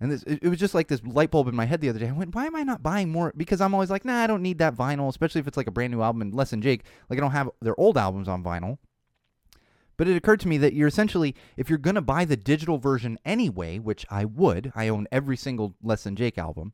[0.00, 1.98] And this, it, it was just like this light bulb in my head the other
[1.98, 2.08] day.
[2.08, 3.32] I went, why am I not buying more?
[3.36, 5.72] Because I'm always like, nah, I don't need that vinyl, especially if it's like a
[5.72, 6.22] brand new album.
[6.22, 8.78] And Less Than Jake, like I don't have their old albums on vinyl.
[9.98, 12.78] But it occurred to me that you're essentially, if you're going to buy the digital
[12.78, 16.72] version anyway, which I would, I own every single Less Than Jake album.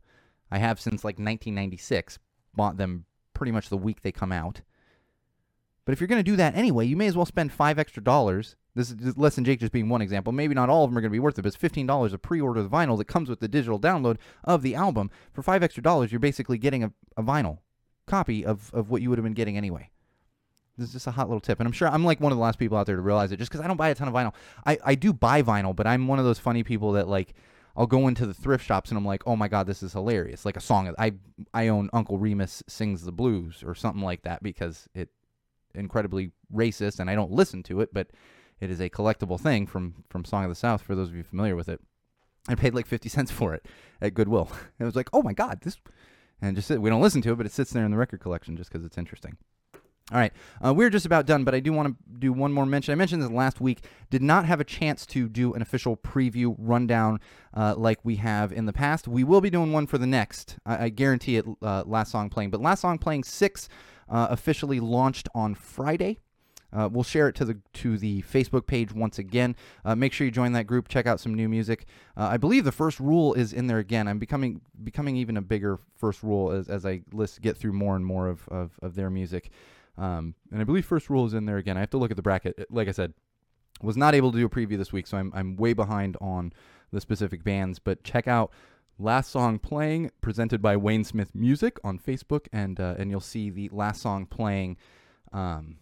[0.51, 2.19] I have since like 1996,
[2.55, 4.61] bought them pretty much the week they come out.
[5.85, 8.05] But if you're going to do that anyway, you may as well spend five extra
[8.05, 8.57] dollars.
[8.75, 10.33] This is just Less Than Jake just being one example.
[10.33, 12.13] Maybe not all of them are going to be worth it, but it's fifteen dollars
[12.13, 15.11] to pre-order the vinyl that comes with the digital download of the album.
[15.33, 17.59] For five extra dollars, you're basically getting a, a vinyl.
[18.07, 19.91] copy of, of what you would have been getting anyway.
[20.77, 21.61] This is just a hot little tip.
[21.61, 23.37] And I'm sure I'm like one of the last people out there to realize it
[23.37, 24.35] just because I don't buy a ton of vinyl.
[24.67, 27.35] I, I do buy vinyl, but I'm one of those funny people that like
[27.77, 30.45] I'll go into the thrift shops and I'm like, oh my god, this is hilarious.
[30.45, 31.13] Like a song I
[31.53, 35.11] I own Uncle Remus sings the blues or something like that because it
[35.75, 38.09] incredibly racist and I don't listen to it, but
[38.61, 41.23] it is a collectible thing from from Song of the South for those of you
[41.23, 41.81] familiar with it.
[42.49, 43.67] I paid like 50 cents for it
[44.01, 44.51] at Goodwill.
[44.79, 45.79] It was like, "Oh my god, this
[46.41, 48.57] and just we don't listen to it, but it sits there in the record collection
[48.57, 49.37] just cuz it's interesting.
[50.13, 50.33] All right,
[50.63, 52.93] uh, we're just about done, but I do want to do one more mention.
[52.93, 53.87] I mentioned this last week.
[54.11, 57.21] Did not have a chance to do an official preview rundown
[57.55, 59.09] uh, like we have in the past.
[59.09, 60.59] We will be doing one for the next.
[60.67, 61.47] I, I guarantee it.
[61.63, 63.71] Uh, last song playing, but last song playing six
[64.11, 66.19] uh, officially launched on Friday.
[66.71, 69.57] Uh, we'll share it to the to the Facebook page once again.
[69.87, 70.89] Uh, make sure you join that group.
[70.89, 71.87] Check out some new music.
[72.15, 74.07] Uh, I believe the first rule is in there again.
[74.07, 77.97] I'm becoming becoming even a bigger first rule as, as I list get through more
[77.97, 79.51] and more of, of, of their music.
[79.97, 81.77] Um, and I believe first rule is in there again.
[81.77, 82.67] I have to look at the bracket.
[82.71, 83.15] Like I said,
[83.83, 86.53] was not able to do a preview this week, so I'm I'm way behind on
[86.93, 87.79] the specific bands.
[87.79, 88.53] But check out
[88.99, 93.51] last song playing presented by Wayne Smith Music on Facebook, and uh, and you'll see
[93.51, 94.77] the last song playing.
[95.33, 95.79] Um,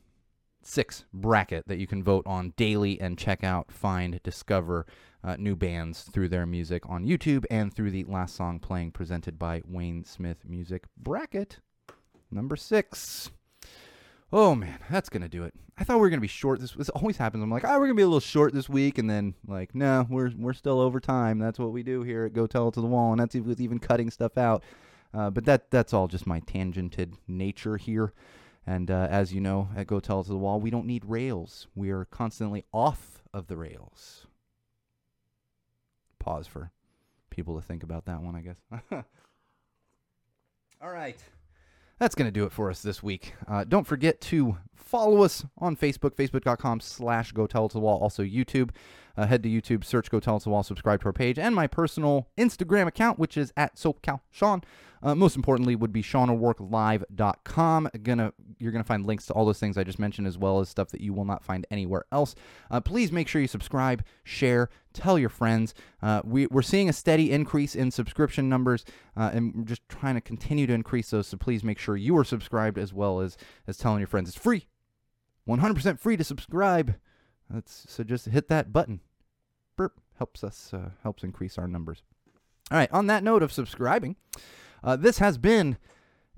[0.65, 4.87] six bracket that you can vote on daily and check out, find, discover
[5.25, 9.39] uh, new bands through their music on YouTube and through the last song playing presented
[9.39, 11.59] by Wayne Smith Music bracket
[12.31, 13.31] number six.
[14.33, 15.53] Oh man, that's gonna do it.
[15.77, 16.61] I thought we were gonna be short.
[16.61, 17.43] This, this always happens.
[17.43, 20.07] I'm like, oh, we're gonna be a little short this week, and then like, no,
[20.09, 21.39] we're we're still over time.
[21.39, 23.61] That's what we do here at Go Tell It to the Wall, and that's with
[23.61, 24.63] even cutting stuff out.
[25.13, 28.15] Uh, but that that's all just my tangented nature here.
[28.67, 31.05] And uh, as you know, at Go Tell It to the Wall, we don't need
[31.05, 31.67] rails.
[31.75, 34.27] We are constantly off of the rails.
[36.19, 36.71] Pause for
[37.29, 38.61] people to think about that one, I guess.
[40.81, 41.23] All right.
[42.03, 43.35] That's going to do it for us this week.
[43.47, 47.79] Uh, don't forget to follow us on Facebook, facebook.com slash Go Tell It to the
[47.79, 48.01] Wall.
[48.01, 48.71] Also YouTube.
[49.17, 51.55] Uh, head to YouTube, search Go Tell Us the Wall, subscribe to our page, and
[51.55, 54.63] my personal Instagram account, which is at SoCalSean.
[55.03, 57.89] Uh, most importantly, would be SeanO'RourkeLive.com.
[58.03, 60.69] Gonna, you're to find links to all those things I just mentioned, as well as
[60.69, 62.37] stuff that you will not find anywhere else.
[62.71, 65.75] Uh, please make sure you subscribe, share, tell your friends.
[66.01, 68.85] Uh, we, we're seeing a steady increase in subscription numbers,
[69.17, 71.27] uh, and we're just trying to continue to increase those.
[71.27, 73.37] So please make sure you are subscribed as well as,
[73.67, 74.29] as telling your friends.
[74.29, 74.69] It's free,
[75.49, 76.95] 100% free to subscribe.
[77.53, 79.01] That's, so just hit that button.
[79.77, 82.03] Burp helps us uh, helps increase our numbers.
[82.71, 82.91] All right.
[82.93, 84.17] On that note of subscribing,
[84.83, 85.77] uh, this has been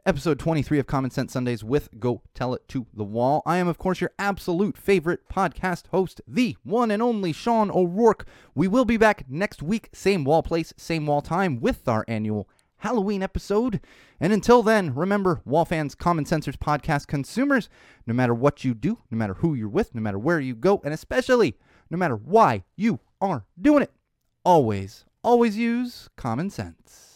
[0.07, 3.43] episode 23 of Common Sense Sundays with Go Tell It to the Wall.
[3.47, 8.27] I am, of course, your absolute favorite podcast host, the one and only Sean O'Rourke.
[8.55, 12.49] We will be back next week, same wall place, same wall time, with our annual
[12.85, 13.81] Halloween episode.
[14.21, 17.71] And until then, remember, Wall fans, Common Sensors podcast consumers,
[18.07, 20.83] no matter what you do, no matter who you're with, no matter where you go,
[20.85, 21.57] and especially
[21.89, 23.91] no matter why you are doing it,
[24.45, 27.14] always, always use common sense.